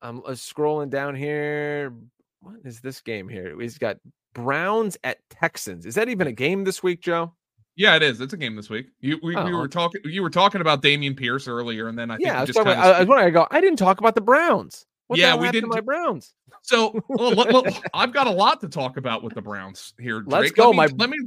[0.02, 1.94] I'm uh, scrolling down here.
[2.42, 3.60] What is this game here?
[3.60, 3.98] He's got
[4.34, 5.86] Browns at Texans.
[5.86, 7.34] Is that even a game this week, Joe?
[7.76, 8.22] Yeah, it is.
[8.22, 8.88] It's a game this week.
[9.00, 9.46] You we, oh.
[9.46, 10.02] we were oh, talking.
[10.06, 13.00] You were talking about Dameon Pierce earlier, and then I think yeah, just about, I
[13.00, 13.28] was wondering.
[13.28, 13.48] I go.
[13.50, 14.86] I didn't talk about the Browns.
[15.08, 15.70] What yeah, we didn't.
[15.70, 16.34] My Browns.
[16.62, 20.22] So well, I've got a lot to talk about with the Browns here.
[20.22, 20.32] Drake.
[20.32, 20.70] Let's go.
[20.70, 21.18] Let me, my let me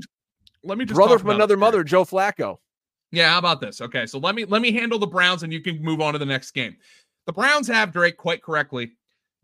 [0.63, 2.59] let me just brother from another mother, Joe Flacco.
[3.11, 3.81] Yeah, how about this?
[3.81, 6.19] Okay, so let me let me handle the Browns, and you can move on to
[6.19, 6.77] the next game.
[7.27, 8.93] The Browns have Drake quite correctly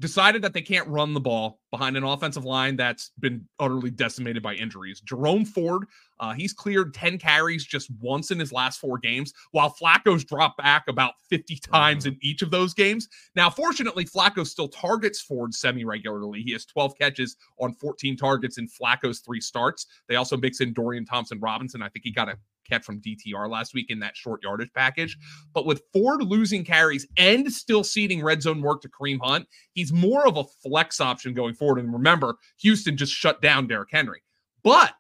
[0.03, 4.43] decided that they can't run the ball behind an offensive line that's been utterly decimated
[4.43, 5.01] by injuries.
[5.01, 5.85] Jerome Ford,
[6.19, 10.59] uh, he's cleared 10 carries just once in his last four games, while Flacco's dropped
[10.59, 13.09] back about 50 times in each of those games.
[13.37, 16.43] Now, fortunately, Flacco still targets Ford semi regularly.
[16.43, 19.87] He has 12 catches on 14 targets in Flacco's three starts.
[20.09, 21.81] They also mix in Dorian Thompson Robinson.
[21.81, 22.37] I think he got a
[22.69, 25.17] catch from DTR last week in that short yardage package.
[25.17, 25.51] Mm-hmm.
[25.55, 29.93] But with Ford losing carries and still ceding red zone work to Kareem Hunt, he's
[29.93, 31.79] more of a flex option going forward.
[31.79, 34.23] And remember, Houston just shut down Derrick Henry.
[34.63, 34.95] But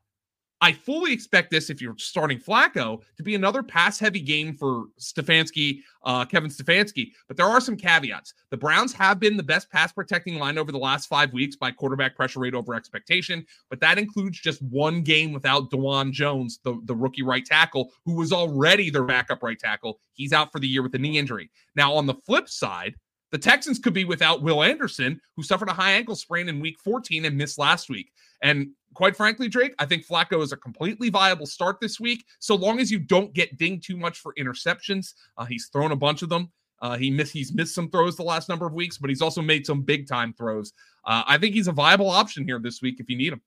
[0.62, 4.84] I fully expect this, if you're starting Flacco, to be another pass heavy game for
[4.98, 7.10] Stefanski, uh, Kevin Stefanski.
[7.26, 8.32] But there are some caveats.
[8.50, 11.72] The Browns have been the best pass protecting line over the last five weeks by
[11.72, 16.80] quarterback pressure rate over expectation, but that includes just one game without Dawand Jones, the,
[16.84, 19.98] the rookie right tackle, who was already their backup right tackle.
[20.12, 21.50] He's out for the year with a knee injury.
[21.74, 22.94] Now, on the flip side,
[23.32, 26.78] The Texans could be without Will Anderson, who suffered a high ankle sprain in week
[26.84, 28.12] 14 and missed last week.
[28.42, 32.54] And quite frankly, Drake, I think Flacco is a completely viable start this week, so
[32.54, 35.14] long as you don't get dinged too much for interceptions.
[35.36, 36.50] Uh, he's thrown a bunch of them.
[36.80, 39.40] Uh, he missed he's missed some throws the last number of weeks, but he's also
[39.40, 40.72] made some big time throws.
[41.04, 43.40] Uh, I think he's a viable option here this week if you need him.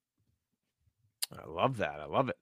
[1.34, 2.00] I love that.
[2.00, 2.38] I love it.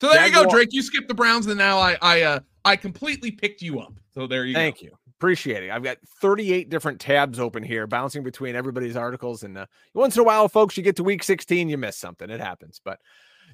[0.00, 0.68] So there Jaguar- you go, Drake.
[0.72, 3.94] You skipped the Browns, and now I I uh, I completely picked you up.
[4.14, 4.80] So there you Thank go.
[4.80, 4.98] Thank you.
[5.18, 5.70] Appreciate it.
[5.70, 9.42] I've got 38 different tabs open here, bouncing between everybody's articles.
[9.42, 12.30] And uh, once in a while, folks, you get to week 16, you miss something.
[12.30, 12.80] It happens.
[12.84, 13.00] But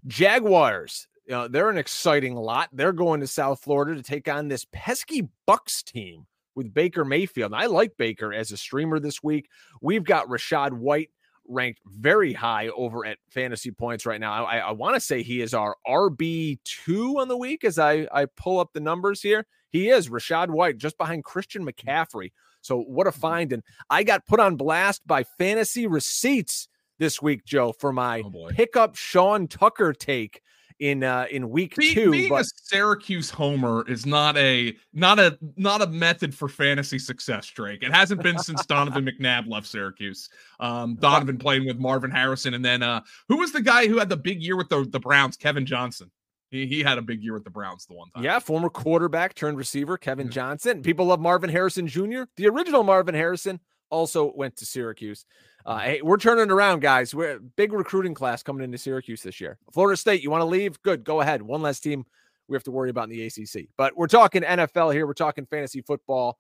[0.07, 2.69] Jaguars, you know, they're an exciting lot.
[2.71, 7.53] They're going to South Florida to take on this pesky Bucks team with Baker Mayfield.
[7.53, 9.49] And I like Baker as a streamer this week.
[9.81, 11.11] We've got Rachaad White
[11.49, 14.45] ranked very high over at fantasy points right now.
[14.45, 18.27] I, I want to say he is our RB2 on the week as I, I
[18.27, 19.47] pull up the numbers here.
[19.71, 22.33] He is Rachaad White just behind Christian McCaffrey.
[22.61, 23.21] So what a mm-hmm.
[23.21, 23.53] find.
[23.53, 28.49] And I got put on blast by fantasy receipts this week, Joe, for my oh
[28.51, 30.41] pickup Sean Tucker take
[30.85, 32.11] in uh in week Be, two.
[32.11, 32.43] Being but...
[32.43, 37.83] a Syracuse homer is not a not a not a method for fantasy success, Drake.
[37.83, 40.29] It hasn't been since Donovan McNabb left Syracuse.
[40.61, 44.11] Um Donovan playing with Marvin Harrison, and then uh who was the guy who had
[44.11, 45.37] the big year with the, the Browns?
[45.37, 46.11] Kevin Johnson.
[46.51, 48.23] He, he had a big year with the Browns the one time.
[48.23, 50.83] Yeah, former quarterback turned receiver Kevin Johnson.
[50.83, 52.25] People love Marvin Harrison Jr.
[52.37, 53.59] The original Marvin Harrison
[53.95, 55.25] also went to Syracuse.
[55.65, 57.15] Uh, hey, we're turning around, guys.
[57.15, 59.59] We're big recruiting class coming into Syracuse this year.
[59.73, 60.81] Florida State, you want to leave?
[60.83, 61.41] Good, go ahead.
[61.41, 62.05] One less team
[62.49, 63.69] we have to worry about in the ACC.
[63.79, 65.07] But we're talking NFL here.
[65.07, 66.39] We're talking fantasy football,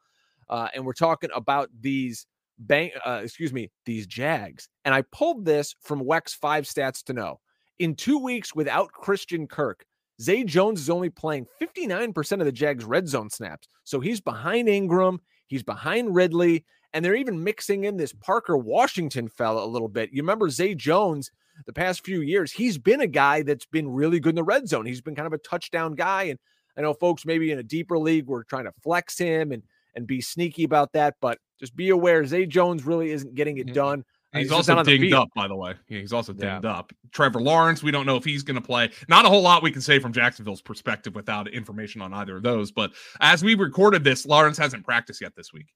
[0.50, 2.26] uh, and we're talking about these
[2.58, 2.92] bank.
[3.06, 4.68] Uh, excuse me, these Jags.
[4.84, 7.40] And I pulled this from Wecht's Five Stats to know.
[7.78, 9.86] In two weeks without Christian Kirk,
[10.20, 13.68] Zay Jones is only playing 59% of the Jags red zone snaps.
[13.84, 16.64] So he's behind Engram, he's behind Ridley,
[16.94, 20.10] and they're even mixing in this Parker Washington fella a little bit.
[20.12, 21.30] You remember Zay Jones
[21.66, 24.68] the past few years, he's been a guy that's been really good in the red
[24.68, 24.86] zone.
[24.86, 26.24] He's been kind of a touchdown guy.
[26.24, 26.38] And
[26.76, 29.62] I know folks maybe in a deeper league were trying to flex him and
[29.96, 33.72] and be sneaky about that, but just be aware Zay Jones really isn't getting it
[33.72, 34.04] done.
[34.34, 35.74] Uh, he's, he's also dinged up, by the way.
[35.88, 36.72] Yeah, he's also dinged yeah.
[36.72, 36.92] up.
[37.12, 38.90] Trevor Lawrence, we don't know if he's going to play.
[39.08, 42.42] Not a whole lot we can say from Jacksonville's perspective without information on either of
[42.42, 42.72] those.
[42.72, 45.68] But as we recorded this, Lawrence hasn't practiced yet this week.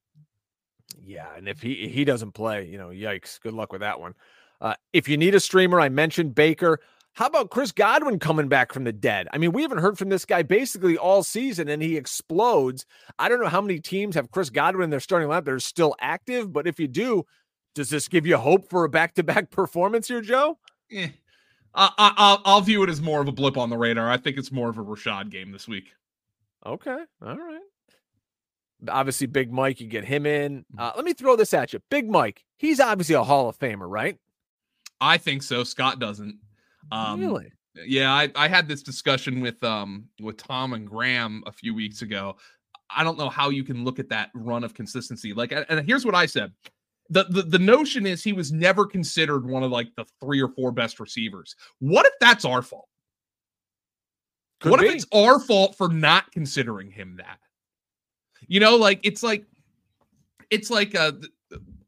[1.08, 3.40] Yeah, and if he he doesn't play, you know, yikes.
[3.40, 4.14] Good luck with that one.
[4.60, 6.80] Uh, if you need a streamer, I mentioned Baker.
[7.14, 9.26] How about Chris Godwin coming back from the dead?
[9.32, 12.84] I mean, we haven't heard from this guy basically all season, and he explodes.
[13.18, 15.60] I don't know how many teams have Chris Godwin in their starting lineup that are
[15.60, 17.24] still active, but if you do,
[17.74, 20.58] does this give you hope for a back-to-back performance here, Joe?
[20.92, 21.08] Eh.
[21.74, 24.10] I, will view it as more of a blip on the radar.
[24.10, 25.92] I think it's more of a Rachaad game this week.
[26.66, 27.60] Okay, all right.
[28.86, 30.64] Obviously, Big Mike, you get him in.
[30.76, 30.80] Mm.
[30.80, 31.80] Uh, let me throw this at you.
[31.90, 34.16] Big Mike, he's obviously a Hall of Famer, right?
[35.00, 35.64] I think so.
[35.64, 36.38] Scott doesn't.
[36.92, 37.52] Um, really?
[37.86, 42.02] Yeah, I, I had this discussion with um with Tom and Graham a few weeks
[42.02, 42.36] ago.
[42.90, 45.34] I don't know how you can look at that run of consistency.
[45.34, 46.52] Like, and here's what I said:
[47.10, 50.48] the, the the notion is he was never considered one of like the three or
[50.48, 51.54] four best receivers.
[51.78, 52.88] What if that's our fault?
[54.60, 54.88] Could what be.
[54.88, 57.38] if it's our fault for not considering him that?
[58.46, 59.44] You know, like it's like
[60.50, 61.12] it's like uh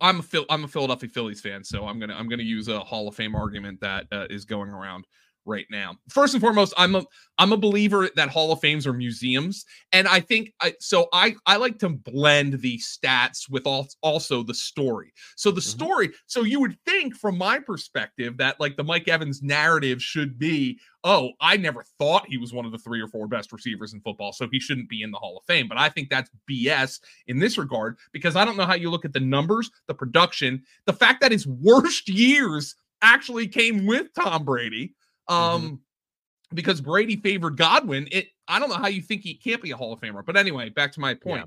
[0.01, 2.81] I'm a Phil, I'm a Philadelphia Phillies fan, so I'm gonna I'm gonna use a
[2.81, 5.07] Hall of Fame argument that uh, is going around
[5.51, 5.97] right now.
[6.09, 7.05] First and foremost, I'm a
[7.37, 11.35] I'm a believer that Hall of Fames are museums, and I think I so I
[11.45, 15.13] I like to blend the stats with all, also the story.
[15.37, 15.69] So the mm-hmm.
[15.69, 20.39] story, so you would think from my perspective that like the Mike Evans narrative should
[20.39, 23.93] be, oh, I never thought he was one of the three or four best receivers
[23.93, 25.67] in football, so he shouldn't be in the Hall of Fame.
[25.69, 29.05] But I think that's BS in this regard because I don't know how you look
[29.05, 34.45] at the numbers, the production, the fact that his worst years actually came with Tom
[34.45, 34.95] Brady.
[35.31, 35.75] Um, mm-hmm.
[36.55, 38.09] because Brady favored Godwin.
[38.11, 40.25] It I don't know how you think he can't be a Hall of Famer.
[40.25, 41.41] But anyway, back to my point.
[41.41, 41.47] Yeah.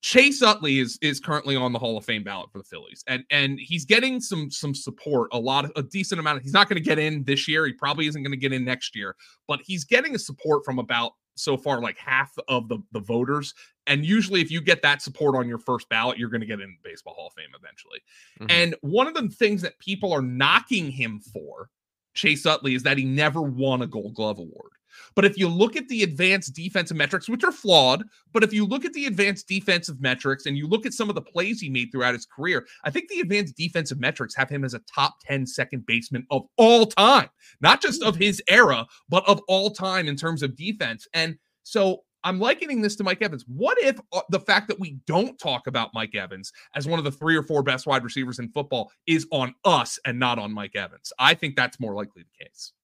[0.00, 3.24] Chase Utley is is currently on the Hall of Fame ballot for the Phillies, and
[3.30, 6.38] and he's getting some some support, a lot of a decent amount.
[6.38, 7.66] Of, he's not going to get in this year.
[7.66, 9.16] He probably isn't going to get in next year,
[9.48, 13.54] but he's getting a support from about so far like half of the the voters.
[13.88, 16.60] And usually, if you get that support on your first ballot, you're going to get
[16.60, 18.00] in Baseball Hall of Fame eventually.
[18.40, 18.50] Mm-hmm.
[18.50, 21.70] And one of the things that people are knocking him for
[22.18, 24.72] Chase Utley is that he never won a Gold Glove award.
[25.14, 28.02] But if you look at the advanced defensive metrics, which are flawed,
[28.32, 31.14] but if you look at the advanced defensive metrics and you look at some of
[31.14, 34.64] the plays he made throughout his career, I think the advanced defensive metrics have him
[34.64, 37.28] as a top 10 second baseman of all time,
[37.60, 38.22] not just of hmm.
[38.22, 41.06] his era, but of all time in terms of defense.
[41.14, 43.46] And so I'm likening this to Mike Evans.
[43.48, 47.04] What if uh, the fact that we don't talk about Mike Evans as one of
[47.06, 50.52] the three or four best wide receivers in football is on us and not on
[50.52, 51.10] Mike Evans?
[51.18, 52.74] I think that's more likely the case.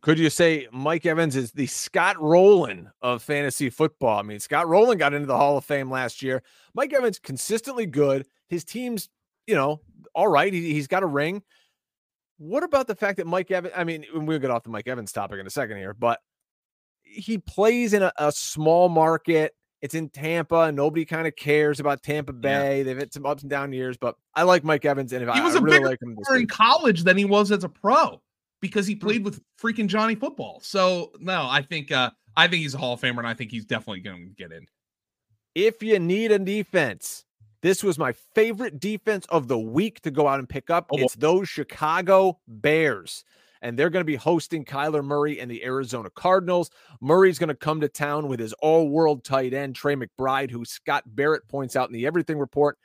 [0.00, 4.18] Could you say Mike Evans is the Scott Rolen of fantasy football?
[4.18, 6.42] I mean, Scott Rolen got into the Hall of Fame last year.
[6.74, 8.26] Mike Evans consistently good.
[8.48, 9.10] His team's,
[9.46, 9.82] you know,
[10.14, 10.50] all right.
[10.50, 11.42] He, he's got a ring.
[12.38, 13.74] What about the fact that Mike Evans?
[13.76, 16.20] I mean, we'll get off the Mike Evans topic in a second here, but
[17.08, 19.54] he plays in a, a small market.
[19.80, 22.78] It's in Tampa, and nobody kind of cares about Tampa Bay.
[22.78, 22.82] Yeah.
[22.82, 25.40] They've had some ups and down years, but I like Mike Evans, and if he
[25.40, 28.20] I, was I a really like him in college than he was as a pro
[28.60, 29.00] because he hmm.
[29.00, 30.60] played with freaking Johnny Football.
[30.62, 33.50] So no, I think uh I think he's a Hall of Famer, and I think
[33.50, 34.66] he's definitely going to get in.
[35.56, 37.24] If you need a defense,
[37.62, 40.86] this was my favorite defense of the week to go out and pick up.
[40.92, 43.24] Oh, it's those Chicago Bears.
[43.62, 46.70] And they're going to be hosting Kyler Murray and the Arizona Cardinals.
[47.00, 50.64] Murray's going to come to town with his all world tight end, Trey McBride, who
[50.64, 52.78] Scott Barrett points out in the Everything Report.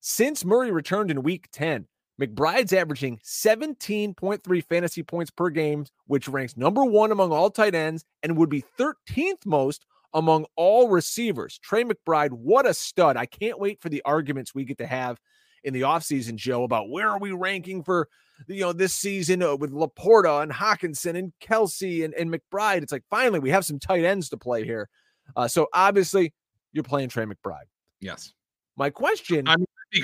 [0.00, 1.86] Since Murray returned in week 10,
[2.20, 8.04] McBride's averaging 17.3 fantasy points per game, which ranks number one among all tight ends
[8.22, 11.58] and would be 13th most among all receivers.
[11.58, 13.16] Trey McBride, what a stud.
[13.16, 15.18] I can't wait for the arguments we get to have
[15.64, 18.08] in the offseason, Joe, about where are we ranking for
[18.48, 22.82] you know this season uh, with LaPorta and Hockenson and Kelce and, and McBride.
[22.82, 24.88] It's like finally we have some tight ends to play here.
[25.36, 26.32] Uh, so obviously
[26.72, 27.68] you're playing Trey McBride.
[28.00, 28.32] Yes.
[28.76, 29.54] My question I,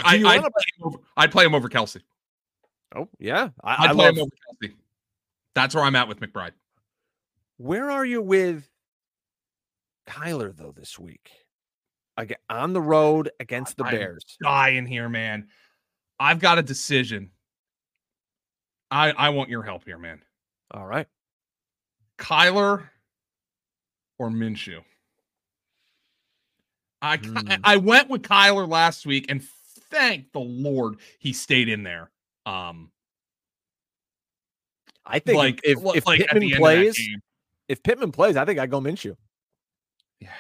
[0.05, 0.51] I, I, I'd, play
[0.83, 2.03] over, I'd, play him over Kelce.
[2.95, 3.51] Oh, yeah.
[3.63, 4.17] I, would play love...
[4.17, 4.73] him over Kelce.
[5.55, 6.53] That's where I'm at with McBride.
[7.57, 8.69] Where are you with
[10.07, 11.31] Kyler, though, this week?
[12.17, 14.25] Again, on the road against the I'm Bears.
[14.43, 15.49] Dying here, man.
[16.19, 17.31] I've got a decision.
[18.91, 20.23] I I want your help here, man.
[20.71, 21.07] All right.
[22.19, 22.89] Kyler
[24.19, 24.83] or Minshew?
[27.03, 27.61] I mm.
[27.63, 29.43] I went with Kyler last week, and
[29.91, 32.11] thank the Lord he stayed in there.
[32.47, 32.91] Um,
[35.05, 36.99] I think like if if like Pittman plays,
[37.69, 39.17] if Pittman plays, I think I go Minshew.
[40.21, 40.31] Yeah.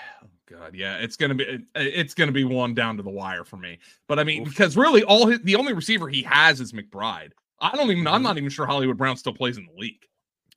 [0.59, 0.74] God.
[0.74, 0.96] Yeah.
[0.98, 3.78] It's gonna be it's gonna be one down to the wire for me.
[4.09, 4.48] But I mean, Oof.
[4.48, 7.32] because really, all his, the only receiver he has is McBride.
[7.61, 8.07] I don't even.
[8.07, 8.22] I'm mm-hmm.
[8.24, 10.04] not even sure Hollywood Brown still plays in the league.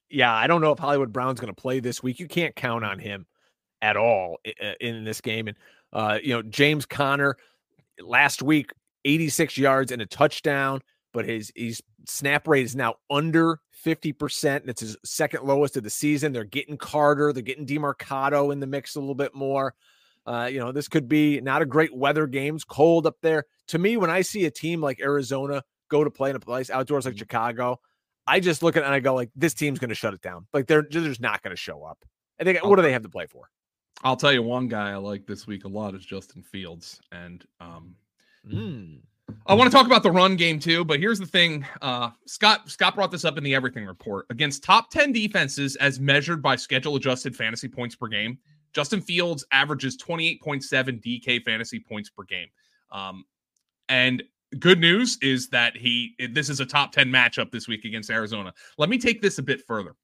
[0.10, 2.20] Yeah, I don't know if Hollywood Brown's going to play this week.
[2.20, 3.28] You can't count on him
[3.82, 4.40] at all
[4.80, 5.48] in this game.
[5.48, 5.58] And
[5.94, 7.38] uh, you know, James Conner
[8.02, 8.72] last week,
[9.06, 10.82] 86 yards and a touchdown,
[11.14, 15.84] but his his snap rate is now under 50%, and it's his second lowest of
[15.84, 16.34] the season.
[16.34, 19.74] They're getting Carter, they're getting Demercado in the mix a little bit more.
[20.26, 23.46] Uh, you know, this could be not a great weather games, cold up there.
[23.70, 26.70] To me, when I see a team like Arizona go to play in a place
[26.70, 27.20] outdoors like mm-hmm.
[27.20, 27.80] Chicago,
[28.28, 30.22] I just look at it and I go, like, this team's going to shut it
[30.22, 30.46] down.
[30.54, 31.98] Like, they're, they're just not going to show up.
[32.40, 33.50] I think, what do they have to play for?
[34.04, 37.02] I'll tell you one guy I like this week a lot is Justin Fields.
[37.12, 37.96] And um,
[38.48, 39.00] mm.
[39.46, 41.66] I want to talk about the run game too, but here's the thing.
[41.82, 44.26] Uh, Scott Scott brought this up in the Everything Report.
[44.30, 48.38] Against top 10 defenses as measured by schedule adjusted fantasy points per game,
[48.74, 50.64] Justin Fields averages 28.7
[51.04, 52.48] DK fantasy points per game.
[52.92, 53.26] Um,
[53.88, 54.24] and
[54.60, 58.54] good news is that he this is a top 10 matchup this week against Arizona.
[58.78, 59.96] Let me take this a bit further.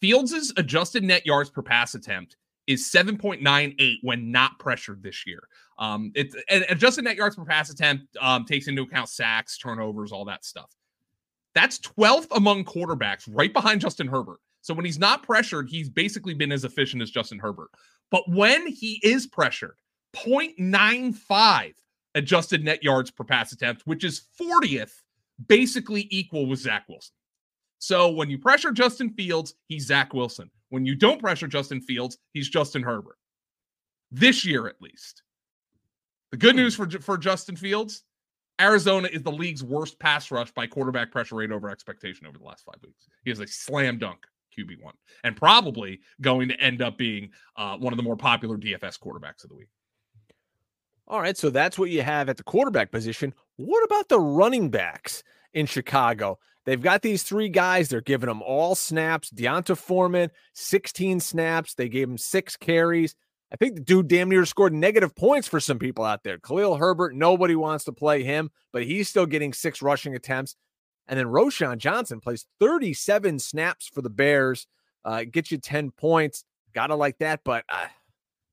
[0.00, 2.36] Fields' adjusted net yards per pass attempt
[2.70, 5.42] is 7.98 when not pressured this year.
[5.78, 10.12] Um, it's and adjusted net yards per pass attempt um, takes into account sacks, turnovers,
[10.12, 10.70] all that stuff.
[11.54, 14.38] That's 12th among quarterbacks, right behind Justin Herbert.
[14.60, 17.70] So when he's not pressured, he's basically been as efficient as Justin Herbert.
[18.10, 19.76] But when he is pressured,
[20.14, 21.72] 0.95
[22.14, 24.92] adjusted net yards per pass attempt, which is 40th,
[25.48, 27.14] basically equal with Zach Wilson.
[27.78, 30.50] So when you pressure Justin Fields, he's Zach Wilson.
[30.70, 33.18] When you don't pressure Justin Fields, he's Justin Herbert.
[34.10, 35.22] This year, at least.
[36.30, 38.04] The good news for, for Justin Fields
[38.60, 42.44] Arizona is the league's worst pass rush by quarterback pressure rate over expectation over the
[42.44, 43.06] last five weeks.
[43.24, 44.18] He is a slam dunk
[44.56, 44.92] QB1
[45.24, 49.44] and probably going to end up being uh, one of the more popular DFS quarterbacks
[49.44, 49.68] of the week.
[51.08, 51.36] All right.
[51.36, 53.34] So that's what you have at the quarterback position.
[53.56, 55.22] What about the running backs
[55.54, 56.38] in Chicago?
[56.66, 57.88] They've got these three guys.
[57.88, 59.30] They're giving them all snaps.
[59.30, 61.74] D'Onta Foreman, 16 snaps.
[61.74, 63.14] They gave him six carries.
[63.52, 66.38] I think the dude damn near scored negative points for some people out there.
[66.38, 70.54] Khalil Herbert, nobody wants to play him, but he's still getting six rushing attempts.
[71.08, 74.68] And then Roschon Johnson plays 37 snaps for the Bears,
[75.04, 76.44] uh, get you 10 points.
[76.72, 77.86] Gotta like that, but uh,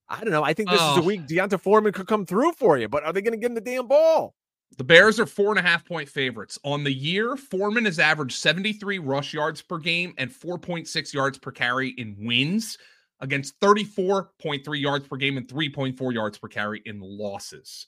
[0.09, 0.43] I don't know.
[0.43, 0.93] I think this oh.
[0.93, 3.37] is a week D'Onta Foreman could come through for you, but are they going to
[3.37, 4.33] give him the damn ball?
[4.75, 6.59] The Bears are four and a half point favorites.
[6.63, 11.51] On the year, Foreman has averaged 73 rush yards per game and 4.6 yards per
[11.51, 12.77] carry in wins.
[13.19, 17.87] against 34.3 yards per game and 3.4 yards per carry in losses.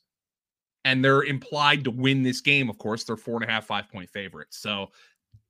[0.86, 2.69] And they're implied to win this game.
[2.69, 4.57] Of course, they're four and a half, five point favorites.
[4.57, 4.88] So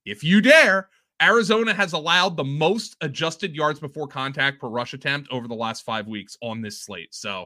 [0.05, 0.89] if you dare,
[1.21, 5.85] Arizona has allowed the most adjusted yards before contact per rush attempt over the last
[5.85, 7.13] five weeks on this slate.
[7.13, 7.45] So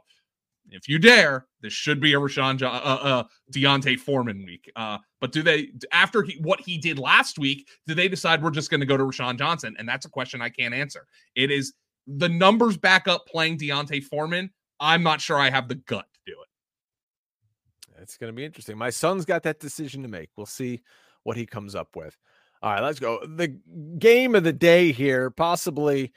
[0.70, 4.72] if you dare, this should be a Rashawn uh, uh, D'Onta Foreman week.
[4.76, 7.68] Uh, but do they after he, what he did last week?
[7.88, 9.76] Do they decide we're just going to go to Roschon Johnson?
[9.78, 11.06] And that's a question I can't answer.
[11.36, 11.74] It is
[12.08, 14.50] the numbers back up playing D'Onta Foreman.
[14.80, 18.02] I'm not sure I have the gut to do it.
[18.02, 18.78] It's going to be interesting.
[18.78, 20.30] My son's got that decision to make.
[20.36, 20.82] We'll see
[21.24, 22.18] what he comes up with.
[22.62, 23.20] All right, let's go.
[23.26, 23.58] The
[24.00, 26.12] game of the day here, possibly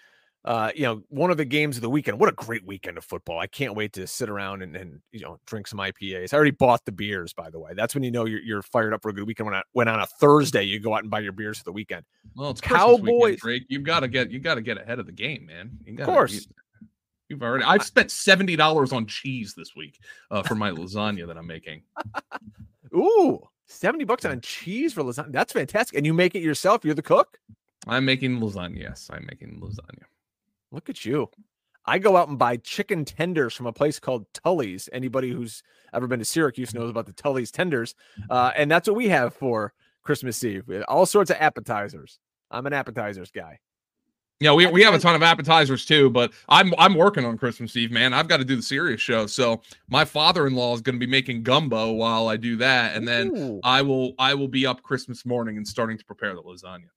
[0.46, 2.20] uh, you know, one of the games of the weekend.
[2.20, 3.40] What a great weekend of football!
[3.40, 6.32] I can't wait to sit around and, and you know drink some IPAs.
[6.32, 7.72] I already bought the beers, by the way.
[7.74, 9.46] That's when you know you're, you're fired up for a good weekend.
[9.46, 11.72] When I, when on a Thursday you go out and buy your beers for the
[11.72, 12.04] weekend.
[12.36, 13.02] Well, it's Cowboys.
[13.02, 13.62] Weekend, Drake.
[13.68, 15.70] You've got to get you got to get ahead of the game, man.
[15.84, 16.32] Gotta, of course.
[16.34, 16.40] You,
[17.28, 17.64] You've already.
[17.64, 19.98] I've spent seventy dollars on cheese this week
[20.30, 21.82] uh, for my lasagna that I'm making.
[22.94, 25.32] Ooh, seventy bucks on cheese for lasagna.
[25.32, 25.96] That's fantastic.
[25.96, 26.84] And you make it yourself.
[26.84, 27.36] You're the cook.
[27.88, 28.78] I'm making lasagna.
[28.78, 30.04] Yes, I'm making lasagna.
[30.72, 31.30] Look at you.
[31.86, 34.88] I go out and buy chicken tenders from a place called Tully's.
[34.92, 35.62] Anybody who's
[35.94, 37.94] ever been to Syracuse knows about the Tully's tenders.
[38.28, 40.64] Uh, and that's what we have for Christmas Eve.
[40.88, 42.18] All sorts of appetizers.
[42.50, 43.60] I'm an appetizers guy.
[44.38, 47.74] Yeah, we, we have a ton of appetizers too, but I'm I'm working on Christmas
[47.74, 48.12] Eve, man.
[48.12, 49.26] I've got to do the serious show.
[49.26, 53.34] So my father-in-law is going to be making gumbo while I do that, and then
[53.34, 53.60] Ooh.
[53.64, 56.88] I will I will be up Christmas morning and starting to prepare the lasagna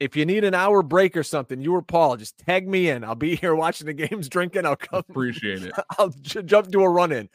[0.00, 3.04] if you need an hour break or something, you or Paul, just tag me in.
[3.04, 4.66] I'll be here watching the games, drinking.
[4.66, 5.04] I'll come.
[5.08, 5.72] Appreciate it.
[5.98, 7.28] I'll j- jump to a run in.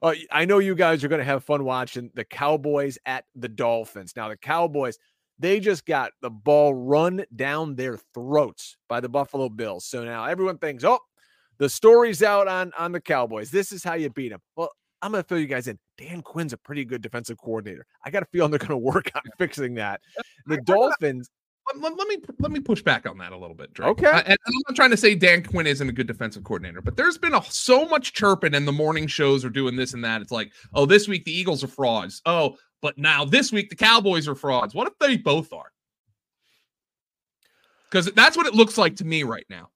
[0.00, 3.48] Uh, I know you guys are going to have fun watching the Cowboys at the
[3.48, 4.14] Dolphins.
[4.16, 4.98] Now, the Cowboys,
[5.38, 9.84] they just got the ball run down their throats by the Buffalo Bills.
[9.84, 11.00] So now everyone thinks, oh,
[11.58, 13.50] the story's out on on the Cowboys.
[13.50, 14.40] This is how you beat them.
[14.56, 14.70] Well,
[15.02, 15.78] I'm going to fill you guys in.
[15.98, 17.84] Dan Quinn's a pretty good defensive coordinator.
[18.04, 20.00] I got a feeling they're going to work on fixing that.
[20.46, 21.28] The Dolphins
[21.76, 23.90] let, let, me let me push back on that a little bit, Drake.
[23.90, 24.06] Okay.
[24.06, 26.96] Uh, and I'm not trying to say Dan Quinn isn't a good defensive coordinator, but
[26.96, 30.22] there's been a, so much chirping, and the morning shows are doing this and that.
[30.22, 32.20] It's like, oh, this week the Eagles are frauds.
[32.26, 34.74] Oh, but now this week the Cowboys are frauds.
[34.74, 35.70] What if they both are?
[37.90, 39.70] Because that's what it looks like to me right now.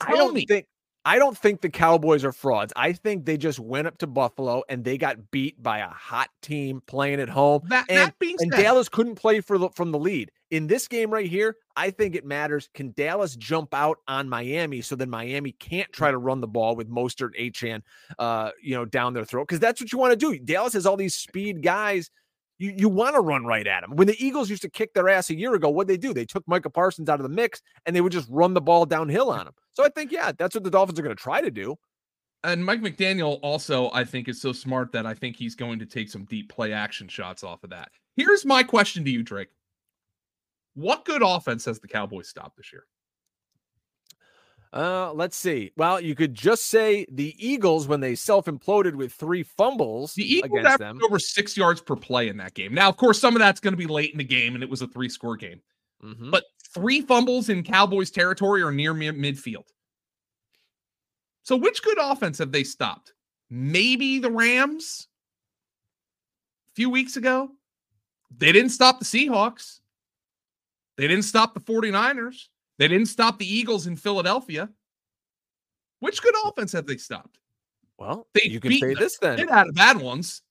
[0.00, 0.46] Tell I don't me.
[0.46, 0.66] think
[1.04, 2.72] I don't think the Cowboys are frauds.
[2.76, 6.30] I think they just went up to Buffalo and they got beat by a hot
[6.42, 7.62] team playing at home.
[7.68, 10.30] That, and, that being and Dallas couldn't play for the, from the lead.
[10.50, 12.68] In this game right here, I think it matters.
[12.74, 16.76] Can Dallas jump out on Miami so then Miami can't try to run the ball
[16.76, 17.82] with Mostert, Achane,
[18.18, 19.48] uh, you know, down their throat?
[19.48, 20.38] Because that's what you want to do.
[20.38, 22.10] Dallas has all these speed guys
[22.58, 23.96] you, you want to run right at them.
[23.96, 26.14] When the Eagles used to kick their ass a year ago, what they do?
[26.14, 28.86] They took Micah Parsons out of the mix and they would just run the ball
[28.86, 29.54] downhill on him.
[29.72, 31.76] So I think, yeah, that's what the Dolphins are going to try to do.
[32.44, 35.86] And Mike McDaniel also, I think, is so smart that I think he's going to
[35.86, 37.90] take some deep play action shots off of that.
[38.16, 39.48] Here's my question to you, Drake.
[40.74, 42.84] What good offense has the Cowboys stopped this year?
[44.72, 45.70] Uh, let's see.
[45.76, 50.14] Well, you could just say the Eagles when they self imploded with three fumbles.
[50.14, 52.72] The Eagles against them over six yards per play in that game.
[52.72, 54.70] Now, of course, some of that's going to be late in the game, and it
[54.70, 55.60] was a three score game.
[56.02, 56.30] Mm-hmm.
[56.30, 56.44] But
[56.74, 59.68] three fumbles in Cowboys territory or near midfield.
[61.42, 63.12] So, which good offense have they stopped?
[63.50, 65.08] Maybe the Rams
[66.72, 67.50] a few weeks ago.
[68.38, 69.80] They didn't stop the Seahawks.
[70.96, 72.48] They didn't stop the 49ers.
[72.78, 74.68] They didn't stop the Eagles in Philadelphia.
[76.00, 77.38] Which good offense have they stopped?
[77.98, 79.48] Well, they you can say this then.
[79.50, 80.41] out of bad ones.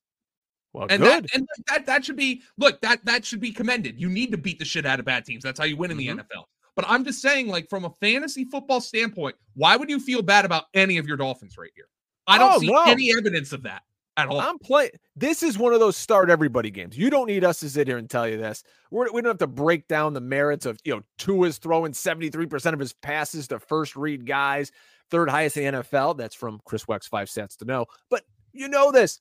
[0.74, 1.24] Well, and good.
[1.26, 4.00] That, and that that should be look that that should be commended.
[4.00, 5.44] You need to beat the shit out of bad teams.
[5.44, 6.18] That's how you win in mm-hmm.
[6.18, 6.44] the NFL.
[6.76, 10.46] But I'm just saying, like from a fantasy football standpoint, why would you feel bad
[10.46, 11.88] about any of your Dolphins right here?
[12.28, 12.84] I don't oh, see no.
[12.84, 13.82] any evidence of that
[14.16, 14.40] at all.
[14.40, 14.92] I'm playing.
[15.16, 16.98] This is one of those start everybody games.
[16.98, 18.64] You don't need us to sit here and tell you this.
[18.90, 21.94] We're, we do not have to break down the merits of you know Tua's throwing
[21.94, 24.72] 73 percent of his passes to first read guys,
[25.10, 26.18] third highest in the NFL.
[26.18, 27.86] That's from Chris Wecht's, five cents to know.
[28.10, 29.20] But you know this.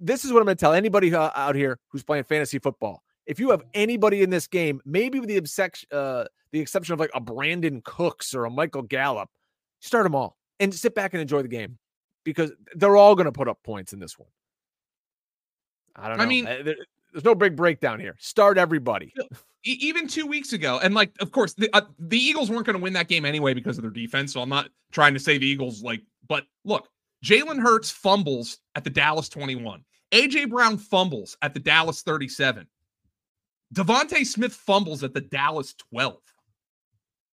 [0.00, 3.02] This is what I'm going to tell anybody uh, out here who's playing fantasy football.
[3.26, 7.00] If you have anybody in this game, maybe with the exception, uh, the exception of
[7.00, 9.28] like a Brandin Cooks or a Michael Gallup,
[9.80, 11.78] start them all and sit back and enjoy the game
[12.24, 14.28] because they're all going to put up points in this one.
[15.96, 16.24] I don't know.
[16.24, 16.62] I mean, uh,
[17.12, 18.16] there's no big breakdown here.
[18.18, 19.12] Start everybody.
[19.64, 22.82] Even two weeks ago, and like, of course, the uh, the Eagles weren't going to
[22.82, 24.32] win that game anyway because of their defense.
[24.32, 26.88] So I'm not trying to say the Eagles like, but look,
[27.22, 29.84] Jalen Hurts fumbles at the Dallas 21.
[30.12, 32.66] AJ Brown fumbles at the Dallas 37.
[33.74, 36.16] DeVonta Smith fumbles at the Dallas 12.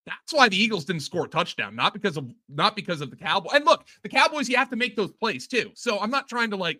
[0.06, 3.18] That's why the Eagles didn't score a touchdown, not because of not because of the
[3.18, 3.54] Cowboys.
[3.56, 5.72] And look, the Cowboys, you have to make those plays too.
[5.74, 6.80] So I'm not trying to like,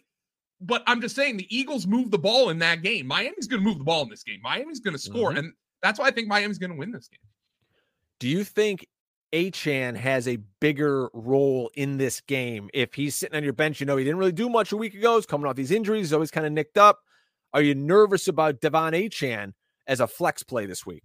[0.62, 3.06] but I'm just saying the Eagles moved the ball in that game.
[3.06, 4.40] Miami's going to move the ball in this game.
[4.42, 5.40] Miami's going to score, mm-hmm.
[5.40, 7.20] and that's why I think Miami's going to win this game.
[8.20, 8.88] Do you think
[9.34, 12.70] Achane has a bigger role in this game?
[12.74, 14.94] If he's sitting on your bench, you know he didn't really do much a week
[14.94, 15.16] ago.
[15.16, 16.08] He's coming off these injuries.
[16.08, 17.00] He's always kind of nicked up.
[17.54, 19.54] Are you nervous about De'Von Achane
[19.88, 21.04] as a flex play this week?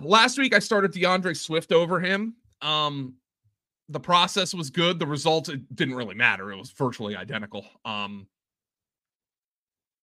[0.00, 2.36] Last week I started D'Andre Swift over him.
[2.60, 3.14] Um,
[3.88, 4.98] the process was good.
[4.98, 6.52] The results it didn't really matter.
[6.52, 7.64] It was virtually identical.
[7.84, 8.26] Um,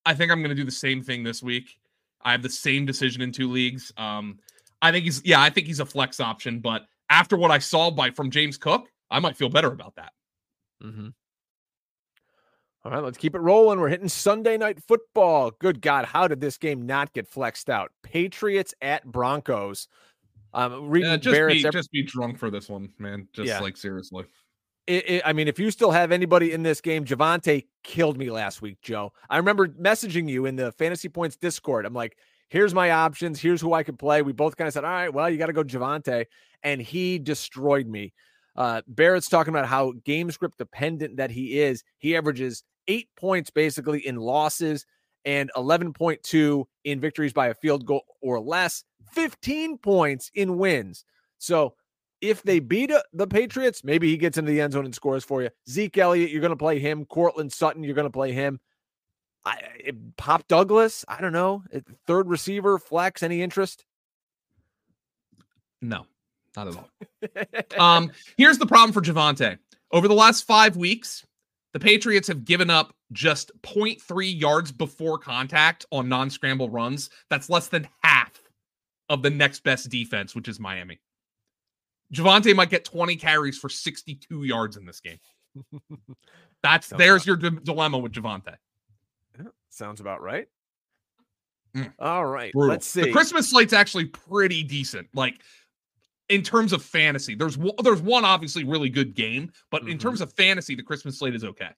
[0.05, 1.77] I think I'm going to do the same thing this week.
[2.21, 3.93] I have the same decision in two leagues.
[3.97, 4.39] Um,
[4.81, 7.91] I think he's yeah, I think he's a flex option, but after what I saw
[7.91, 10.13] by from James Cook, I might feel better about that.
[10.83, 11.09] Mm-hmm.
[12.85, 13.79] All right, let's keep it rolling.
[13.79, 15.51] We're hitting Sunday night football.
[15.59, 17.91] Good God, how did this game not get flexed out?
[18.03, 19.87] Patriots at Broncos.
[20.53, 23.27] Um, reading yeah, just Barrett's be every- just be drunk for this one, man.
[23.33, 23.59] Just yeah.
[23.59, 24.25] like seriously.
[24.87, 28.31] It, it, I mean, if you still have anybody in this game, Javonte killed me
[28.31, 29.13] last week, Joe.
[29.29, 31.85] I remember messaging you in the Fantasy Points Discord.
[31.85, 32.17] I'm like,
[32.49, 33.39] here's my options.
[33.39, 34.21] Here's who I could play.
[34.21, 36.25] We both kind of said, all right, well, you got to go Javonte.
[36.63, 38.13] And he destroyed me.
[38.55, 41.83] Uh, Barrett's talking about how game script dependent that he is.
[41.99, 44.85] He averages eight points basically in losses
[45.23, 51.05] and 11.2 in victories by a field goal or less, 15 points in wins.
[51.37, 51.75] So
[52.21, 55.23] if they beat uh, the Patriots, maybe he gets into the end zone and scores
[55.23, 55.49] for you.
[55.69, 57.05] Zeke Elliott, you're going to play him.
[57.05, 58.59] Courtland Sutton, you're going to play him.
[59.45, 61.63] I, it, Pop Douglas, I don't know.
[62.07, 63.85] Third receiver, flex, any interest?
[65.81, 66.05] No,
[66.55, 67.79] not at all.
[67.79, 69.57] um, here's the problem for Javonte.
[69.91, 71.25] Over the last five weeks,
[71.73, 77.09] the Patriots have given up just 0.3 yards before contact on non scramble runs.
[77.29, 78.39] That's less than half
[79.07, 80.99] of the next best defense, which is Miami.
[82.13, 85.19] Javonte might get 20 carries for 62 yards in this game.
[86.63, 88.55] That's there's your d- dilemma with Javonte.
[89.69, 90.47] Sounds about right.
[91.75, 91.93] Mm.
[91.99, 92.69] All right, Brutal.
[92.69, 93.01] let's see.
[93.01, 95.07] The Christmas slate's actually pretty decent.
[95.13, 95.41] Like
[96.29, 99.91] in terms of fantasy, there's there's one obviously really good game, but mm-hmm.
[99.91, 101.69] in terms of fantasy, the Christmas slate is okay.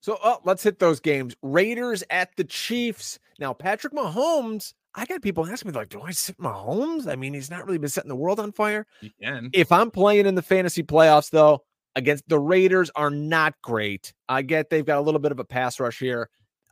[0.00, 1.36] So uh, let's hit those games.
[1.42, 3.18] Raiders at the Chiefs.
[3.38, 7.06] Now, Patrick Mahomes, I got people asking me, like, do I sit Mahomes?
[7.06, 8.86] I mean, he's not really been setting the world on fire.
[9.02, 9.50] You can.
[9.52, 11.64] If I'm playing in the fantasy playoffs, though,
[11.96, 14.14] against the Raiders are not great.
[14.28, 16.30] I get they've got a little bit of a pass rush here.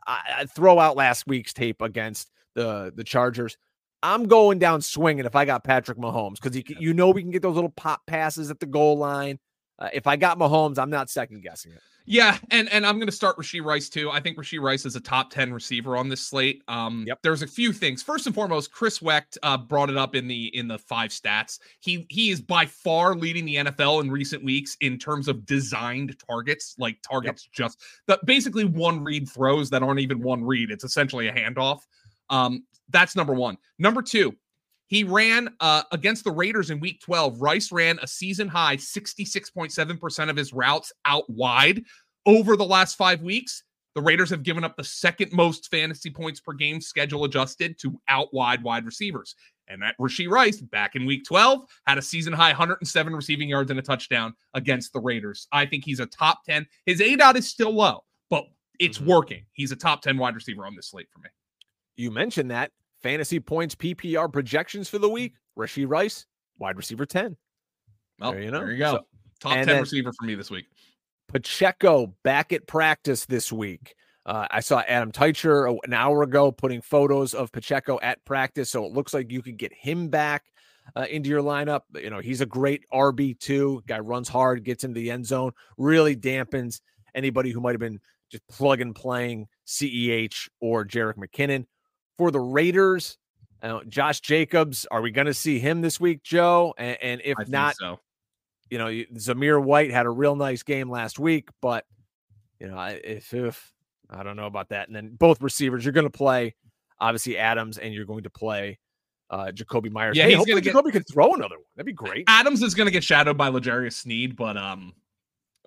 [0.09, 3.57] I, I throw out last week's tape against the the Chargers.
[4.01, 7.31] I'm going down swinging if I got Patrick Mahomes because you, you know we can
[7.31, 9.39] get those little pop passes at the goal line.
[9.79, 11.79] Uh, if I got Mahomes, I'm not second guessing it.
[12.05, 14.09] Yeah, and and I'm going to start Rashee Rice too.
[14.09, 16.63] I think Rashee Rice is a top ten receiver on this slate.
[16.67, 17.19] Um, yep.
[17.21, 18.01] There's a few things.
[18.01, 21.59] First and foremost, Chris Wecht uh, brought it up in the in the five stats.
[21.81, 26.15] He he is by far leading the NFL in recent weeks in terms of designed
[26.27, 27.53] targets, like targets yep.
[27.53, 30.71] just the basically one read throws that aren't even one read.
[30.71, 31.81] It's essentially a handoff.
[32.31, 33.55] Um, that's number one.
[33.77, 34.35] Number two,
[34.89, 37.39] he ran uh, against the Raiders in week 12.
[37.39, 41.83] Rice ran a season high 66.7% of his routes out wide.
[42.25, 43.63] Over the last five weeks,
[43.93, 47.99] the Raiders have given up the second most fantasy points per game schedule adjusted to
[48.07, 49.35] out wide wide receivers.
[49.67, 53.69] And that Rashee Rice, back in week 12, had a season high 107 receiving yards
[53.69, 55.47] and a touchdown against the Raiders.
[55.51, 56.65] I think he's a top 10.
[56.87, 58.45] His A dot is still low, but
[58.79, 59.09] it's mm-hmm.
[59.09, 59.45] working.
[59.53, 61.29] He's a top 10 wide receiver on this slate for me.
[61.95, 62.71] You mentioned that
[63.01, 65.33] fantasy points PPR projections for the week.
[65.57, 66.25] Rashee Rice,
[66.57, 67.35] wide receiver 10.
[68.19, 68.59] Well, there you know.
[68.59, 68.91] There you go.
[68.91, 69.05] So,
[69.39, 70.65] Top 10 receiver for me this week.
[71.27, 73.95] Pacheco back at practice this week.
[74.25, 78.69] Uh, I saw Adam Teicher an hour ago putting photos of Pacheco at practice.
[78.69, 80.43] So it looks like you could get him back
[80.95, 81.81] uh, into your lineup.
[81.95, 83.85] You know, he's a great RB2.
[83.87, 86.81] Guy runs hard, gets into the end zone, really dampens
[87.15, 91.65] anybody who might have been just plug and playing CEH or Jerick McKinnon
[92.19, 93.17] for the Raiders.
[93.63, 96.73] Uh, Josh Jacobs, are we going to see him this week, Joe?
[96.77, 98.01] And, and if not, so.
[98.69, 101.85] you know, Zamir White had a real nice game last week, but
[102.59, 103.73] you know, if, if
[104.09, 104.87] I don't know about that.
[104.87, 106.55] And then both receivers, you're going to play
[106.99, 108.79] obviously Adams, and you're going to play
[109.29, 110.17] uh, Jakobi Meyers.
[110.17, 111.65] Yeah, hey, going to Jakobi could throw another one.
[111.77, 112.25] That'd be great.
[112.27, 114.93] Adams is going to get shadowed by L'Jarius Sneed, but um,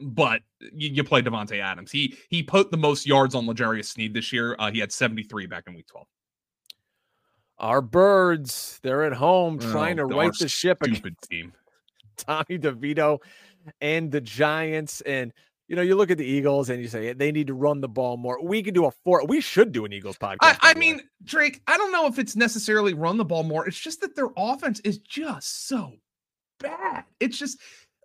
[0.02, 1.90] but you, you play Davante Adams.
[1.90, 4.54] He he put the most yards on L'Jarius Sneed this year.
[4.58, 6.06] Uh, he had 73 back in week 12.
[7.62, 10.78] Our birds, they're at home trying oh, to right the ship.
[10.82, 11.52] Stupid team.
[12.16, 13.20] Tommy DeVito
[13.80, 15.00] and the Giants.
[15.02, 15.32] And
[15.68, 17.88] you know, you look at the Eagles and you say they need to run the
[17.88, 18.44] ball more.
[18.44, 19.24] We could do a four.
[19.26, 20.38] We should do an Eagles podcast.
[20.42, 23.66] I, I mean, Drake, I don't know if it's necessarily run the ball more.
[23.66, 25.94] It's just that their offense is just so
[26.58, 27.04] bad.
[27.20, 27.58] It's just